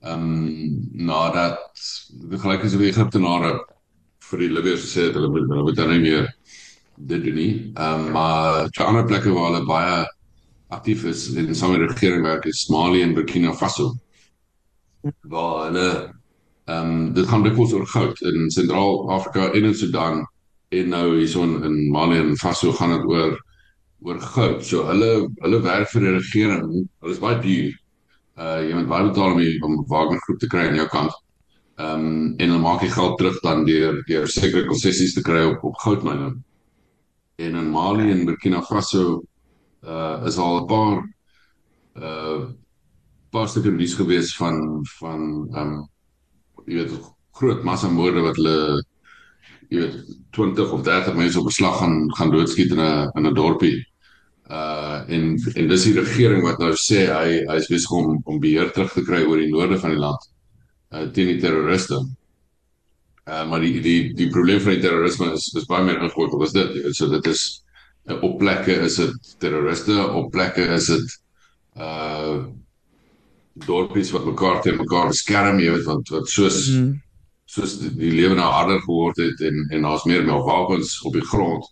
Ehm 0.00 0.22
um, 0.22 0.88
nadat 0.92 1.58
gelyk 2.30 2.64
as 2.64 2.72
die 2.72 2.88
Egiptenare 2.88 3.50
vir 4.30 4.38
die 4.44 4.48
Libiërs 4.48 4.86
gesê 4.86 5.08
het 5.08 5.18
hulle 5.18 5.28
moet 5.28 5.44
hulle 5.44 5.64
moet 5.66 5.76
dan 5.76 5.92
nie 5.92 6.00
meer 6.00 6.30
dit 6.96 7.24
doen 7.24 7.36
nie. 7.36 7.52
Ehm 7.74 8.06
um, 8.06 8.12
maar 8.16 8.70
twee 8.70 8.86
ander 8.86 9.04
plekke 9.04 9.32
waar 9.34 9.50
hulle 9.50 9.66
baie 9.68 9.98
aktief 10.72 11.04
is 11.04 11.26
in 11.34 11.50
die 11.50 11.56
sameregering 11.56 12.24
werk 12.24 12.48
is 12.48 12.66
Mali 12.72 13.02
en 13.02 13.12
Burkina 13.14 13.52
Faso. 13.52 13.90
Waar 15.02 15.66
hulle 15.66 15.90
ehm 16.64 16.94
um, 16.94 17.12
dit 17.12 17.28
gaan 17.28 17.44
dikwels 17.44 17.76
oor 17.76 17.84
goud 17.92 18.24
in 18.32 18.48
Sentraal-Afrika 18.56 19.50
en 19.52 19.68
in 19.68 19.76
Sudan 19.76 20.24
en 20.68 20.88
nou 20.96 21.04
hierson 21.18 21.58
in 21.64 21.76
Mali 21.92 22.22
en 22.22 22.36
Faso 22.40 22.72
gaan 22.72 22.96
dit 22.96 23.04
oor 23.12 23.36
oor 24.02 24.20
goud. 24.20 24.64
So 24.64 24.84
hulle 24.88 25.28
hulle 25.42 25.62
werk 25.64 25.90
vir 25.92 26.06
die 26.06 26.14
regering. 26.16 26.66
Hulle 27.02 27.14
is 27.14 27.22
baie 27.22 27.40
duur. 27.42 27.72
Uh 28.38 28.58
jy 28.66 28.74
moet 28.76 28.90
baie 28.90 29.08
betaal 29.08 29.34
om 29.34 29.40
die, 29.42 29.56
om 29.66 29.80
Wagner 29.90 30.20
groep 30.26 30.38
te 30.42 30.50
kry 30.50 30.68
aan 30.68 30.78
jou 30.78 30.88
kant. 30.92 31.16
Ehm 31.78 32.06
um, 32.06 32.22
en 32.38 32.50
hulle 32.50 32.62
maak 32.62 32.82
die 32.82 32.92
geld 32.94 33.18
terug 33.18 33.40
dan 33.42 33.64
deur 33.66 34.00
deur 34.10 34.30
sekere 34.30 34.66
konsessies 34.66 35.14
te 35.14 35.22
kry 35.26 35.44
op 35.52 35.64
op 35.64 35.76
goudmyne. 35.84 36.32
En 37.38 37.60
in 37.62 37.70
Mali 37.70 38.10
en 38.10 38.24
Burkina 38.26 38.62
Faso 38.62 39.22
uh 39.86 40.26
is 40.26 40.38
al 40.38 40.62
'n 40.62 40.66
paar 40.66 40.96
uh 42.02 42.40
paar 43.30 43.48
stukke 43.48 43.70
nuus 43.70 43.94
gewees 43.94 44.34
van 44.36 44.84
van 44.98 45.22
ehm 45.54 45.72
um, 45.74 45.88
jy 46.66 46.74
weet 46.82 46.98
groot 47.38 47.62
massamoorde 47.62 48.20
wat 48.26 48.36
hulle 48.36 48.82
jy 49.68 49.82
weet 49.82 50.16
20 50.36 50.72
of 50.72 50.82
30 50.86 51.14
mense 51.18 51.38
op 51.38 51.48
beslag 51.50 51.78
gaan 51.78 52.08
gaan 52.16 52.30
doodskiet 52.32 52.72
in 52.76 52.80
'n 52.80 53.10
in 53.14 53.26
'n 53.26 53.34
dorpie. 53.34 53.76
Uh 54.50 55.04
en 55.08 55.36
en 55.54 55.68
dis 55.68 55.84
die 55.84 55.94
regering 56.00 56.42
wat 56.42 56.58
nou 56.58 56.72
sê 56.72 57.06
hy 57.12 57.44
hy 57.48 57.56
is 57.56 57.68
besig 57.68 57.90
om 57.90 58.20
om 58.24 58.40
beheer 58.40 58.72
terug 58.72 58.92
te 58.92 59.04
kry 59.04 59.22
oor 59.24 59.38
die 59.38 59.52
noorde 59.52 59.78
van 59.78 59.90
die 59.90 60.04
land. 60.06 60.28
uh, 60.90 61.06
teen 61.12 61.32
die 61.34 61.40
terroriste. 61.40 61.98
Uh, 63.28 63.44
maar 63.48 63.60
die 63.60 63.80
die 63.84 64.14
die 64.16 64.28
probleem 64.32 64.60
van 64.64 64.76
die 64.76 64.84
terrorisme 64.84 65.32
is 65.36 65.50
is 65.58 65.66
baie 65.68 65.84
meer 65.84 66.00
ingewikkeld 66.00 66.46
as 66.46 66.54
dit. 66.56 66.70
Weet, 66.76 66.96
so 66.96 67.10
dit 67.12 67.26
is 67.26 67.42
uh, 68.08 68.16
op 68.22 68.38
plekke 68.40 68.78
is 68.86 68.96
dit 68.96 69.34
terroriste, 69.42 69.98
op 70.16 70.30
plekke 70.32 70.64
is 70.78 70.88
dit 70.94 71.18
uh 71.76 72.46
dorpies 73.66 74.12
wat 74.14 74.22
mekaar 74.22 74.60
teen 74.62 74.76
mekaar 74.78 75.08
beskerm, 75.10 75.58
jy 75.58 75.72
weet 75.74 75.86
wat 75.88 76.10
wat 76.14 76.28
soos 76.30 76.68
mm. 76.70 76.92
Soos 77.48 77.78
die, 77.80 77.90
die 77.96 78.12
lewe 78.12 78.36
nou 78.36 78.48
harder 78.52 78.80
geword 78.84 79.20
het 79.22 79.40
en 79.48 79.66
en 79.72 79.86
daar's 79.88 80.06
meer 80.08 80.24
meer 80.24 80.44
wapens 80.44 80.98
op 81.08 81.16
die 81.16 81.24
grond. 81.32 81.68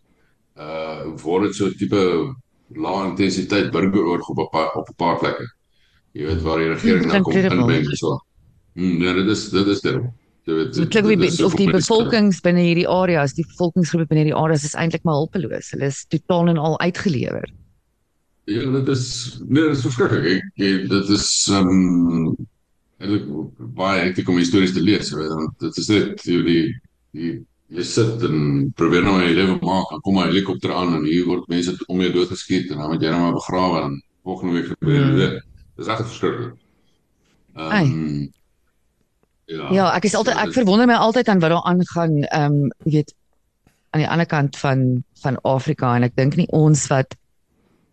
Uh 0.57 1.15
word 1.23 1.49
dit 1.49 1.59
so 1.59 1.71
tipe 1.71 2.03
lae 2.75 3.09
intensiteit 3.11 3.73
burgeroorlog 3.75 4.29
op 4.29 4.55
op 4.55 4.89
'n 4.89 4.97
paar 4.97 5.19
plekke. 5.19 5.49
Jy 6.17 6.31
weet 6.31 6.43
waar 6.43 6.59
die 6.59 6.71
regering 6.73 7.11
nou 7.13 7.23
kom 7.23 7.37
inbring 7.37 7.91
so. 7.97 8.19
Mm, 8.75 9.03
ja, 9.03 9.13
dit 9.13 9.29
is 9.29 9.49
dit 9.51 9.67
is 9.67 9.83
weet 9.85 10.75
dit 10.75 10.89
klink 10.89 11.07
wie 11.07 11.45
of 11.45 11.55
die 11.59 11.71
bevolkings 11.71 12.41
binne 12.41 12.63
hierdie 12.63 12.89
areas, 12.89 13.35
die 13.35 13.45
bevolkingsgroepe 13.45 14.07
binne 14.09 14.25
hierdie 14.25 14.41
areas 14.41 14.65
is 14.65 14.75
eintlik 14.75 15.05
maar 15.05 15.19
hulpeloos. 15.21 15.71
Hulle 15.75 15.91
is 15.91 16.05
totaal 16.09 16.49
en 16.49 16.59
al 16.59 16.81
uitgelewer. 16.81 17.49
Ja, 18.47 18.71
dit 18.71 18.89
is 18.89 19.07
nee, 19.49 19.63
dit 19.63 19.77
is 19.77 19.83
verskriklik. 19.83 20.45
Ek 20.57 20.89
dit 20.89 21.09
is 21.17 21.49
ehm 21.51 21.73
um, 21.73 22.37
eintlik 23.01 23.27
baie 23.77 24.07
ek 24.11 24.23
kom 24.25 24.41
stories 24.45 24.73
te 24.73 24.83
lees, 24.85 25.13
weet 25.13 25.33
dan 25.33 25.53
dit 25.61 25.83
is 25.83 25.89
net 25.93 26.25
die 26.25 26.43
die, 26.47 26.65
die 27.13 27.33
jy 27.77 27.83
sit 27.83 28.23
en 28.23 28.71
probeer 28.79 29.03
nou 29.03 29.19
jy 29.21 29.35
lewe 29.35 29.59
maak, 29.61 29.91
dan 29.91 30.03
kom 30.05 30.19
'n 30.19 30.31
helikopter 30.31 30.73
aan 30.73 30.95
en 30.95 31.05
hier 31.05 31.27
word 31.27 31.49
mense 31.49 31.75
om 31.89 32.01
jou 32.01 32.13
dood 32.13 32.31
geskiet 32.31 32.71
en 32.71 32.79
dan 32.79 32.91
moet 32.91 33.03
jy 33.03 33.11
nou 33.11 33.21
maar 33.21 33.39
begrawe 33.41 33.83
en 33.83 34.01
volgende 34.23 34.53
week 34.55 34.71
gebeur 34.75 35.05
hmm. 35.05 35.17
dit. 35.17 35.43
Dis 35.77 35.87
regtig 35.87 36.07
verskriklik. 36.07 36.55
Ehm 37.57 37.93
um, 37.93 38.33
Ja. 39.47 39.69
Ja, 39.71 39.85
ek 39.95 40.09
is 40.09 40.15
altyd 40.19 40.41
ek 40.43 40.57
verwonder 40.57 40.89
my 40.91 40.97
altyd 40.99 41.29
aan 41.31 41.39
wat 41.39 41.53
daar 41.55 41.67
aangaan, 41.71 42.15
ehm 42.25 42.55
um, 42.67 42.73
jy 42.83 42.99
weet 42.99 43.13
aan 43.95 44.03
die 44.03 44.09
ander 44.11 44.27
kant 44.27 44.57
van 44.59 45.05
van 45.23 45.39
Afrika 45.47 45.95
en 45.97 46.03
ek 46.03 46.17
dink 46.19 46.35
nie 46.37 46.49
ons 46.51 46.89
wat 46.91 47.15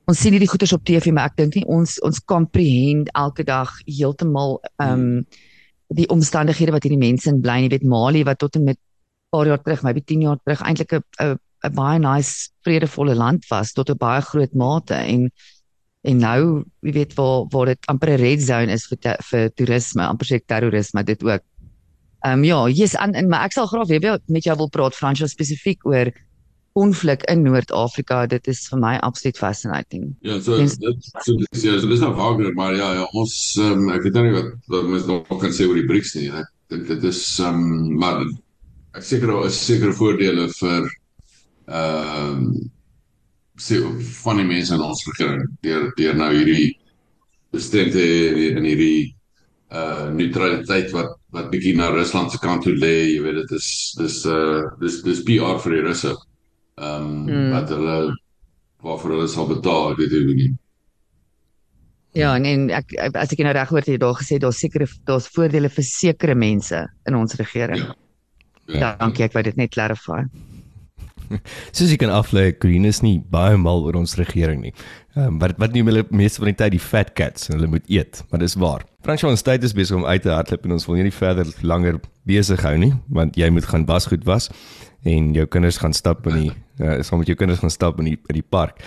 ons 0.07 0.19
sien 0.19 0.35
hierdie 0.35 0.49
goeters 0.49 0.73
op 0.75 0.83
TV 0.83 1.11
maar 1.15 1.31
ek 1.31 1.37
dink 1.37 1.55
nie 1.55 1.65
ons 1.65 1.99
ons 2.03 2.19
comprehend 2.25 3.09
elke 3.13 3.43
dag 3.47 3.71
heeltemal 3.87 4.59
ehm 4.77 4.93
um, 4.93 5.25
die 5.93 6.07
omstandighede 6.09 6.73
wat 6.73 6.85
hierdie 6.87 7.01
mense 7.01 7.29
in 7.29 7.41
bly, 7.43 7.59
jy 7.63 7.69
weet 7.75 7.83
Mali 7.85 8.23
wat 8.25 8.39
tot 8.41 8.55
en 8.57 8.63
met 8.65 8.79
paar 9.33 9.49
jaar 9.49 9.61
terug, 9.61 9.83
maybe 9.85 10.01
10 10.01 10.23
jaar 10.25 10.39
terug 10.41 10.61
eintlik 10.65 10.93
'n 10.93 11.03
'n 11.21 11.37
'n 11.63 11.73
baie 11.73 11.99
nice 11.99 12.51
vredevolle 12.65 13.15
land 13.15 13.45
was 13.49 13.73
tot 13.73 13.89
'n 13.89 13.97
baie 13.97 14.21
groot 14.21 14.53
mate. 14.53 14.93
En 14.93 15.31
en 16.03 16.17
nou, 16.17 16.65
jy 16.81 16.91
weet 16.91 17.13
waar 17.13 17.45
waar 17.51 17.65
dit 17.65 17.79
amper 17.87 18.09
'n 18.09 18.21
red 18.21 18.41
zone 18.41 18.71
is 18.71 18.87
vir 18.87 18.97
te, 18.97 19.15
vir 19.29 19.49
toerisme, 19.55 20.03
amper 20.03 20.27
sê 20.27 20.39
terrorisme 20.45 21.03
dit 21.03 21.23
ook. 21.23 21.43
Ehm 22.25 22.39
um, 22.39 22.43
ja, 22.43 22.67
jy's 22.67 22.95
aan 22.95 23.13
en 23.13 23.29
maar 23.29 23.45
ek 23.45 23.53
sal 23.53 23.67
graag 23.67 23.87
weer 23.87 24.19
met 24.27 24.43
jou 24.43 24.57
wil 24.57 24.69
praat 24.69 24.95
Fransjo 24.95 25.27
spesifiek 25.27 25.85
oor 25.85 26.11
konflik 26.73 27.23
in 27.29 27.43
Noord-Afrika, 27.45 28.23
dit 28.29 28.47
is 28.49 28.63
vir 28.71 28.79
my 28.81 28.93
absoluut 29.05 29.37
fascinating. 29.37 30.09
Ja, 30.25 30.39
so 30.41 30.57
Dens, 30.57 30.77
dit 30.81 31.09
so 31.21 31.35
dis 31.37 31.65
ja, 31.65 31.77
so 31.79 31.89
dis 31.91 32.01
nou 32.01 32.13
Wagner, 32.17 32.53
maar 32.57 32.73
ja, 32.75 32.89
ja, 32.97 33.05
ons 33.13 33.35
um, 33.61 33.89
ek 33.93 34.07
weet 34.07 34.17
nou 34.17 34.25
nie 34.27 34.35
wat 34.37 34.51
wat 34.73 34.89
mens 34.89 35.05
nog 35.09 35.29
kan 35.41 35.53
sê 35.53 35.67
oor 35.69 35.77
die 35.77 35.87
BRICS 35.89 36.15
nie. 36.17 36.29
Ek 36.41 36.49
dink 36.73 36.87
dit 36.89 37.09
is 37.09 37.21
ehm 37.43 37.61
um, 37.61 37.97
maar 38.01 38.23
ek 38.97 39.05
seker 39.05 39.29
daar 39.29 39.49
is 39.49 39.61
sekere 39.61 39.93
voordele 39.97 40.49
vir 40.59 40.87
ehm 41.69 42.45
um, 42.45 42.47
se 43.61 43.77
van 44.23 44.39
die 44.41 44.49
mense 44.49 44.73
in 44.73 44.81
ons 44.81 45.03
regering 45.05 45.43
deur 45.61 45.91
deur 45.95 46.15
nou 46.17 46.31
hierdie 46.33 46.71
bestemde 47.53 48.01
in 48.49 48.65
hierdie 48.65 49.13
uh 49.73 50.09
neutraliteit 50.13 50.89
wat 50.93 51.13
wat 51.33 51.49
bietjie 51.53 51.77
na 51.77 51.91
Rusland 51.93 52.33
se 52.33 52.41
kant 52.41 52.65
toe 52.65 52.73
lê, 52.73 53.13
jy 53.13 53.21
weet 53.21 53.43
dit 53.43 53.57
is 53.57 53.69
dis 53.97 54.19
uh 54.29 54.61
dis 54.81 55.01
dis 55.05 55.21
PR 55.29 55.61
vir 55.61 55.77
die 55.77 55.83
Russe 55.85 56.13
ehm 56.81 57.07
um, 57.07 57.23
mm. 57.29 57.49
wat 57.53 57.69
hulle 57.69 57.97
waarvoor 58.83 59.15
hulle 59.15 59.27
sal 59.31 59.47
betaal, 59.47 59.91
ek 59.93 60.01
weet 60.01 60.13
nie 60.27 60.37
nie. 60.41 60.51
Ja, 62.13 62.35
en, 62.37 62.45
en 62.45 62.69
ek 62.69 62.93
as 63.17 63.31
ek 63.33 63.41
nou 63.45 63.53
reg 63.55 63.71
hoor 63.73 63.81
het 63.81 63.89
jy 63.89 63.99
daar 64.01 64.17
gesê 64.19 64.37
daar's 64.41 64.59
sekere 64.61 64.87
daar's 65.09 65.29
voordele 65.33 65.69
vir 65.73 65.85
sekere 65.87 66.35
mense 66.37 66.81
in 67.09 67.17
ons 67.17 67.37
regering. 67.39 67.85
Ja. 67.87 67.95
Ja, 68.67 68.79
ja 68.79 68.89
dankie, 68.99 69.25
ek 69.25 69.33
wou 69.35 69.43
dit 69.45 69.57
net 69.59 69.73
clarify. 69.73 70.21
Soos 71.75 71.91
jy 71.91 71.97
kan 72.01 72.09
aflei, 72.13 72.51
Green 72.59 72.85
is 72.85 73.01
nie 73.01 73.19
baie 73.19 73.57
mal 73.57 73.83
oor 73.83 73.95
ons 73.99 74.15
regering 74.19 74.61
nie. 74.61 74.73
Ehm 75.15 75.35
um, 75.35 75.39
wat 75.41 75.57
wat 75.61 75.75
noem 75.75 75.91
hulle 75.91 76.03
meeste 76.09 76.41
van 76.41 76.49
die 76.51 76.57
tyd 76.57 76.73
die 76.73 76.81
fat 76.81 77.13
cats 77.17 77.49
en 77.49 77.57
hulle 77.57 77.69
moet 77.69 77.85
eet, 77.91 78.23
maar 78.29 78.41
dis 78.41 78.55
waar. 78.55 78.85
Fransjo 79.05 79.29
ons 79.29 79.45
tyd 79.45 79.63
is 79.63 79.75
besig 79.75 79.97
om 79.97 80.05
uit 80.05 80.23
te 80.23 80.31
hardloop 80.31 80.65
en 80.65 80.77
ons 80.77 80.87
wil 80.87 81.03
nie 81.03 81.13
verder 81.13 81.49
langer 81.61 81.99
besig 82.29 82.63
hou 82.65 82.77
nie, 82.79 82.93
want 83.13 83.37
jy 83.37 83.49
moet 83.53 83.67
gaan 83.69 83.85
wasgoed 83.85 84.23
was 84.25 84.49
en 85.03 85.33
jou 85.35 85.45
kinders 85.51 85.77
gaan 85.77 85.93
stap 85.93 86.27
in 86.31 86.39
die 86.39 86.51
uh, 86.79 87.01
saam 87.03 87.19
met 87.19 87.27
jou 87.27 87.35
kinders 87.37 87.59
gaan 87.59 87.73
stap 87.73 87.99
in 87.99 88.13
die 88.13 88.17
in 88.31 88.39
die 88.39 88.49
park. 88.55 88.79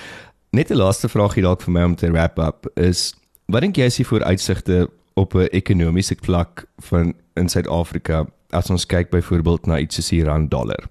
Net 0.57 0.71
'n 0.71 0.81
laaste 0.81 1.09
vraagie 1.09 1.45
dalk 1.45 1.63
vir 1.63 1.73
my 1.73 1.83
om 1.85 1.95
te 1.95 2.11
wrap 2.11 2.39
up 2.39 2.67
is 2.77 3.15
wat 3.53 3.63
dink 3.63 3.77
jy 3.77 3.87
is 3.87 4.01
die 4.01 4.09
vooruitsigte 4.09 4.89
op 5.15 5.35
'n 5.35 5.49
ekonomiese 5.53 6.17
vlak 6.23 6.65
van 6.91 7.15
in 7.37 7.49
Suid-Afrika 7.49 8.27
as 8.51 8.71
ons 8.71 8.87
kyk 8.87 9.11
byvoorbeeld 9.11 9.67
na 9.67 9.79
iets 9.79 9.95
soos 9.95 10.09
die 10.09 10.25
rand 10.25 10.51
dollar? 10.51 10.89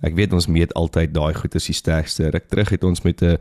Ek 0.00 0.16
weet 0.16 0.32
ons 0.32 0.48
meet 0.48 0.72
altyd 0.74 1.12
daai 1.14 1.34
goed 1.34 1.54
as 1.54 1.68
die 1.68 1.76
sterkste. 1.76 2.30
Ruk 2.32 2.48
terug 2.48 2.72
het 2.72 2.84
ons 2.84 3.02
met 3.02 3.22
'n 3.22 3.36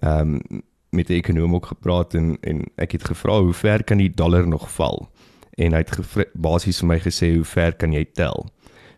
ehm 0.00 0.34
um, 0.34 0.62
met 0.94 1.08
'n 1.08 1.12
ekonom 1.12 1.54
ook 1.54 1.66
gepraat 1.66 2.14
en 2.14 2.36
en 2.40 2.64
ek 2.76 2.92
het 2.92 3.04
gevra 3.04 3.40
hoe 3.40 3.52
ver 3.52 3.84
kan 3.84 3.98
die 3.98 4.14
dollar 4.14 4.48
nog 4.48 4.70
val? 4.70 5.10
En 5.56 5.72
hy 5.72 5.78
het 5.78 6.28
basies 6.34 6.78
vir 6.78 6.88
my 6.88 6.98
gesê 7.00 7.34
hoe 7.34 7.44
ver 7.44 7.72
kan 7.76 7.92
jy 7.92 8.04
tel? 8.04 8.46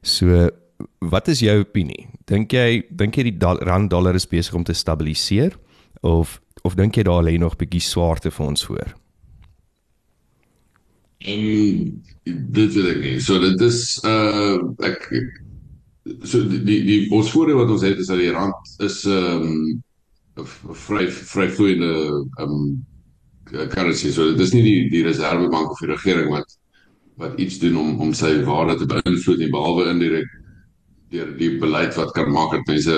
So 0.02 0.50
wat 0.98 1.28
is 1.28 1.40
jou 1.40 1.58
opinie? 1.60 2.06
Dink 2.24 2.52
jy 2.52 2.84
dink 2.90 3.16
jy 3.16 3.30
die 3.30 3.46
rand 3.64 3.90
dollar 3.90 4.14
is 4.14 4.28
besig 4.28 4.54
om 4.54 4.64
te 4.64 4.72
stabiliseer 4.72 5.56
of 6.00 6.40
of 6.62 6.74
dink 6.74 6.96
jy 6.96 7.02
daar 7.02 7.22
lê 7.22 7.38
nog 7.38 7.56
bietjie 7.56 7.80
swaarte 7.80 8.30
vir 8.30 8.46
ons 8.46 8.64
voor? 8.64 8.94
En 11.18 12.02
dit 12.24 12.74
weet 12.74 12.88
ek 12.90 13.00
nie. 13.02 13.20
So 13.20 13.40
dit 13.40 13.60
is 13.60 14.00
uh 14.04 14.58
ek 14.84 15.08
so 16.22 16.42
die 16.46 16.62
die, 16.64 16.80
die 16.86 17.00
ons 17.14 17.30
voordeel 17.34 17.60
wat 17.62 17.72
ons 17.74 17.84
het 17.86 17.98
is 17.98 18.10
dat 18.10 18.20
die 18.22 18.32
rand 18.34 18.76
is 18.84 19.02
ehm 19.10 19.48
um, 19.48 19.82
vry 20.86 21.06
vry 21.08 21.48
vloeiende 21.48 21.92
ehm 22.38 22.52
um, 22.52 22.68
currency. 23.72 24.10
So 24.10 24.32
dit 24.32 24.42
is 24.42 24.52
nie 24.54 24.62
die 24.62 24.78
die 24.90 25.04
reservebank 25.06 25.70
of 25.70 25.82
die 25.82 25.92
regering 25.92 26.30
wat 26.34 26.58
wat 27.16 27.38
iets 27.40 27.58
doen 27.62 27.78
om 27.80 28.00
om 28.04 28.12
sy 28.14 28.32
waarde 28.44 28.76
te 28.80 28.88
beïnvloed 28.90 29.40
nie 29.40 29.52
behalwe 29.52 29.88
indirek 29.92 30.28
deur 31.14 31.30
die 31.38 31.52
beleid 31.62 31.94
wat 31.96 32.12
kan 32.16 32.30
maak 32.34 32.52
dat 32.52 32.68
mense 32.68 32.96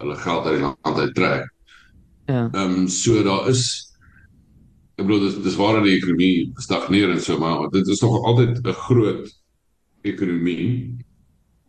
hulle 0.00 0.16
geld 0.16 0.46
uit 0.46 0.56
die 0.56 0.64
land 0.64 1.04
uittrek. 1.04 1.46
Ja. 2.26 2.48
Ehm 2.48 2.80
um, 2.80 2.88
so 2.88 3.22
daar 3.26 3.50
is 3.50 3.66
ek 4.96 5.06
bedoel 5.06 5.28
dis 5.28 5.38
dis 5.44 5.60
waar 5.60 5.82
die 5.84 5.96
ekonomie 5.98 6.50
stagneer 6.62 7.12
en 7.14 7.22
so 7.22 7.38
maar 7.38 7.68
dit 7.70 7.86
is 7.88 8.02
nog 8.02 8.18
altyd 8.24 8.58
'n 8.64 8.80
groot 8.86 9.30
ekonomie 10.02 10.98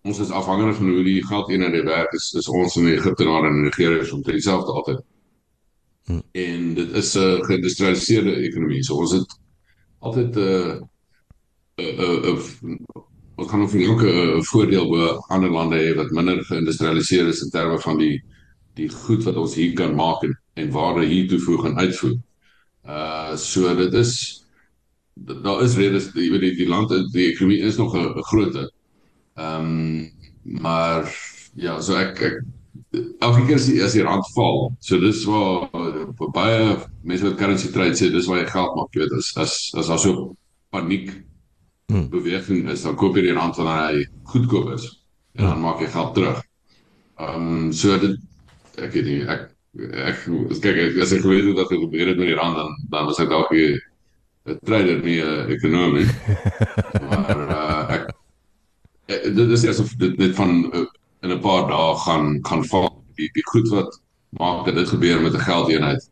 ons 0.02 0.20
is 0.20 0.30
afhangend 0.30 0.76
van 0.76 0.90
hoe 0.90 1.04
die 1.04 1.26
geld 1.26 1.50
in 1.50 1.64
en 1.64 1.74
uit 1.74 1.84
werk 1.84 2.14
is 2.18 2.32
is 2.34 2.48
ons 2.50 2.76
in 2.76 2.88
Egipte 2.88 3.26
en 3.26 3.46
in 3.46 3.62
Nigeria 3.64 4.02
is 4.02 4.12
omtrent 4.12 4.40
dieselfde 4.40 4.72
altyd. 4.72 5.02
Hm. 6.06 6.22
En 6.32 6.74
dit 6.74 6.92
is 6.92 7.14
'n 7.16 7.20
uh, 7.20 7.44
geïndustrialiseerde 7.46 8.36
ekonomie. 8.36 8.84
So 8.84 8.96
ons 8.96 9.12
het 9.12 9.40
altyd 10.00 10.36
'n 10.36 10.40
uh, 10.40 10.76
'n 11.78 12.02
uh, 12.02 12.34
'n 12.34 12.38
uh, 12.38 13.04
ons 13.36 13.50
kan 13.50 13.62
of 13.62 13.74
enige 13.74 14.10
'n 14.38 14.44
voordeel 14.44 14.90
bo 14.90 15.22
ander 15.28 15.52
lande 15.52 15.78
hê 15.78 15.96
wat 15.96 16.12
minder 16.12 16.44
geïndustrialiseer 16.46 17.28
is 17.28 17.42
in 17.42 17.50
terme 17.50 17.80
van 17.80 17.98
die 17.98 18.24
die 18.74 18.90
goed 18.90 19.24
wat 19.24 19.36
ons 19.36 19.56
hier 19.56 19.74
kan 19.74 19.96
maak 19.96 20.24
en, 20.24 20.38
en 20.54 20.72
waarde 20.72 21.06
hier 21.06 21.28
toevoeg 21.28 21.66
en 21.66 21.78
uitvoer. 21.78 22.18
Uh 22.86 23.36
so 23.36 23.76
dit 23.76 23.94
is 23.94 24.14
daar 25.16 25.62
is 25.62 25.76
redes 25.76 26.10
jy 26.14 26.30
weet 26.32 26.42
die, 26.42 26.56
die 26.56 26.68
land 26.68 26.90
die 27.14 27.32
ekonomie 27.32 27.62
is 27.62 27.78
nog 27.78 27.96
'n 27.96 28.24
groot 28.32 28.72
Ehm 29.40 29.66
um, 29.66 30.12
maar 30.44 31.06
ja, 31.54 31.80
so 31.82 31.96
ek 31.96 32.22
ek 32.22 32.38
elke 33.20 33.46
keer 33.46 33.60
as 33.60 33.68
die, 33.70 33.80
as 33.84 33.96
die 33.96 34.04
rand 34.04 34.26
val, 34.36 34.72
so 34.84 35.00
dis 35.00 35.24
waar 35.30 35.68
baie 36.36 36.78
mense 37.08 37.26
wat 37.26 37.38
currency 37.40 37.72
trade 37.72 37.98
sê 38.00 38.10
dis 38.12 38.28
waar 38.28 38.42
jy 38.42 38.48
geld 38.52 38.76
maak, 38.78 38.90
jy 38.96 39.04
weet, 39.04 39.14
as 39.20 39.32
as 39.44 39.54
as 39.80 39.92
daar 39.92 40.02
so 40.02 40.32
paniek 40.74 41.12
hmm. 41.92 42.10
beweging 42.12 42.68
is, 42.72 42.84
dan 42.88 42.98
koop 43.00 43.16
jy 43.16 43.30
die 43.30 43.38
rand 43.38 43.60
wanneer 43.60 43.86
hy 43.88 44.04
goedkoop 44.34 44.74
is 44.76 44.90
en 45.38 45.46
dan 45.46 45.56
hmm. 45.56 45.64
maak 45.68 45.84
jy 45.84 45.92
geld 45.94 46.14
terug. 46.18 46.44
Ehm 47.22 47.48
um, 47.54 47.72
so 47.76 47.98
dit 48.02 48.20
ek 48.82 48.92
weet 48.98 49.08
nie, 49.08 49.22
ek 49.30 49.48
ek 50.12 50.26
kyk 50.64 51.00
as 51.00 51.16
ek 51.16 51.24
weet 51.24 51.54
dat 51.56 51.72
dit 51.72 51.80
gebeur 51.86 52.12
het 52.12 52.20
met 52.20 52.34
die 52.34 52.40
rand 52.40 52.60
dan 52.60 52.76
dan 52.92 53.08
was 53.08 53.24
ek 53.24 53.32
dalk 53.32 53.56
'n 53.56 54.58
trader 54.66 55.00
nie 55.06 55.22
'n 55.22 55.52
ekonomie. 55.54 56.08
maar 57.08 57.30
uh, 57.30 57.41
ek 57.41 57.41
Eh, 57.41 57.41
dit 59.36 59.50
is 59.58 59.66
asof 59.66 59.94
dit 60.00 60.18
net 60.18 60.36
van 60.36 60.72
uh, 60.74 60.86
in 61.22 61.32
'n 61.32 61.40
paar 61.40 61.68
dae 61.70 61.96
gaan 62.06 62.40
gaan 62.42 62.66
val 62.66 63.04
die, 63.16 63.30
die 63.34 63.46
goed 63.52 63.70
wat 63.70 64.02
maak 64.30 64.66
dat 64.66 64.76
dit 64.76 64.88
gebeur 64.88 65.22
met 65.22 65.34
'n 65.34 65.48
geldeenheid 65.48 66.10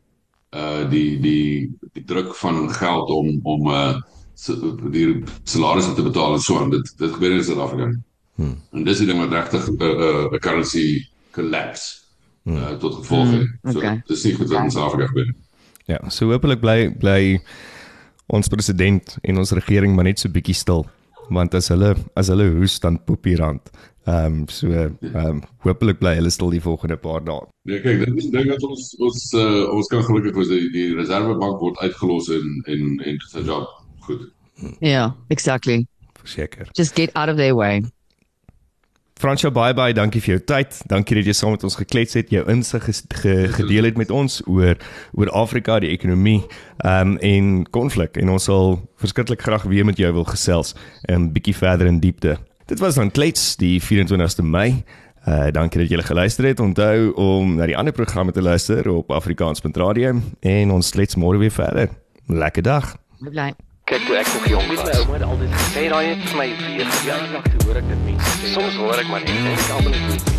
uh 0.56 0.90
die 0.90 1.20
die 1.20 1.70
die 1.94 2.04
druk 2.04 2.36
van 2.36 2.70
geld 2.74 3.10
om 3.10 3.40
om 3.44 3.68
uh 3.68 4.02
die 4.92 5.24
salarisse 5.44 5.94
te 5.94 6.04
betaal 6.04 6.34
en 6.34 6.40
so 6.40 6.60
aan. 6.60 6.70
Dit 6.70 6.94
dit 6.98 7.12
gebeur 7.14 7.32
in 7.32 7.44
Suid-Afrika. 7.44 7.92
Hmm. 8.36 8.62
En 8.72 8.84
dis 8.84 8.98
die 8.98 9.08
ding 9.08 9.20
wat 9.20 9.32
regtig 9.32 9.68
'n 9.70 9.84
uh, 9.84 9.90
uh, 9.90 10.40
currency 10.40 11.08
collapse 11.32 12.02
hmm. 12.44 12.56
uh, 12.56 12.78
tot 12.80 12.96
gevolg 12.96 13.32
het. 13.32 13.48
Hmm. 13.62 13.76
Okay. 13.76 13.96
So 13.96 14.14
dis 14.14 14.24
nie 14.24 14.36
goed 14.36 14.50
wat 14.50 14.64
in 14.64 14.72
Suid-Afrika 14.72 15.06
gebeur. 15.08 15.34
Ja, 15.86 16.10
so 16.10 16.32
hopelik 16.32 16.60
bly 16.60 16.96
bly 17.00 17.42
ons 18.26 18.48
president 18.48 19.18
en 19.22 19.38
ons 19.38 19.52
regering 19.52 19.96
maar 19.96 20.04
net 20.04 20.20
so 20.20 20.30
bietjie 20.30 20.56
stil 20.56 20.86
want 21.30 21.56
as 21.58 21.70
hulle 21.74 21.96
as 22.20 22.30
hulle 22.32 22.50
hoes 22.58 22.80
dan 22.84 23.00
poep 23.06 23.26
hier 23.26 23.40
rand. 23.44 23.72
Ehm 24.10 24.26
um, 24.42 24.48
so 24.48 24.72
ehm 24.72 24.96
um, 25.16 25.42
hopelik 25.66 26.00
bly 26.00 26.16
hulle 26.18 26.32
stil 26.34 26.54
die 26.56 26.64
volgende 26.64 26.98
paar 26.98 27.22
dae. 27.26 27.46
Nee, 27.70 27.82
kyk, 27.84 28.06
dit 28.06 28.24
is 28.24 28.32
ding 28.34 28.50
dat 28.50 28.64
ons 28.64 28.90
ons 28.98 29.22
uh, 29.38 29.68
ons 29.76 29.92
kan 29.92 30.04
gelukkig 30.08 30.36
wees 30.40 30.52
die, 30.54 30.66
die 30.74 30.90
reservebank 30.98 31.62
word 31.62 31.78
uitgelos 31.84 32.32
en 32.34 32.60
en 32.66 32.98
en 33.06 33.22
sy 33.30 33.46
job 33.46 33.70
goed. 34.08 34.28
Ja, 34.84 35.14
exactly. 35.30 35.86
Verseker. 36.20 36.68
Just 36.74 36.96
get 36.96 37.16
out 37.16 37.30
of 37.30 37.38
their 37.38 37.56
way. 37.56 37.84
Fransjo 39.20 39.50
bye 39.52 39.74
bye, 39.76 39.92
dankie 39.92 40.22
vir 40.24 40.38
jou 40.38 40.42
tyd. 40.48 40.78
Dankie 40.88 41.18
dat 41.18 41.28
jy 41.28 41.34
saam 41.36 41.52
met 41.52 41.64
ons 41.68 41.76
geklets 41.76 42.16
het, 42.16 42.30
jou 42.32 42.46
insig 42.48 42.86
ge, 43.20 43.34
gedeel 43.52 43.90
het 43.90 44.00
met 44.00 44.14
ons 44.16 44.40
oor 44.48 44.80
oor 45.12 45.32
Afrika, 45.36 45.76
die 45.84 45.92
ekonomie, 45.92 46.40
ehm 46.86 47.18
um, 47.18 47.18
en 47.20 47.50
konflik 47.76 48.16
en 48.22 48.32
ons 48.32 48.48
sal 48.48 48.78
verskriklik 49.04 49.44
graag 49.44 49.68
weer 49.68 49.84
met 49.84 50.00
jou 50.00 50.14
wil 50.16 50.24
gesels 50.24 50.74
'n 51.10 51.14
um, 51.14 51.28
bietjie 51.36 51.56
verder 51.56 51.88
in 51.88 52.00
diepte. 52.00 52.38
Dit 52.66 52.80
was 52.80 52.96
dan 52.96 53.12
klets 53.12 53.58
die 53.58 53.82
24ste 53.82 54.44
Mei. 54.44 54.84
Uh 55.28 55.52
dankie 55.52 55.82
dat 55.82 55.90
julle 55.90 56.04
geluister 56.04 56.46
het. 56.46 56.60
Onthou 56.60 57.12
om 57.14 57.56
na 57.56 57.66
die 57.66 57.78
ander 57.78 57.94
programme 57.94 58.32
te 58.32 58.42
luister 58.42 58.90
op 58.90 59.12
afrikaans.radio 59.12 60.22
en 60.40 60.72
ons 60.72 60.92
klets 60.92 61.16
môre 61.16 61.38
weer 61.38 61.52
verder. 61.52 61.90
Lekker 62.28 62.64
dag. 62.64 62.96
Bly. 63.20 63.54
Kyk 63.90 64.04
toe 64.06 64.16
ek 64.16 64.28
nog 64.34 64.44
jong 64.48 64.68
was, 64.70 64.84
my 64.86 64.92
ouma 65.02 65.14
het 65.14 65.24
altyd 65.26 65.54
gesê 65.58 65.88
daai 65.90 66.06
het 66.12 66.22
vir 66.30 66.38
my 66.38 66.50
weer 66.62 67.24
lank 67.34 67.48
hoor 67.64 67.80
ek 67.82 67.88
dit 67.90 68.04
mense. 68.06 68.52
Soms 68.54 68.78
hoor 68.78 69.02
ek 69.02 69.10
maar 69.10 69.26
net 69.26 69.34
en 69.34 69.50
ek 69.56 69.72
almal 69.80 69.98
net 69.98 70.39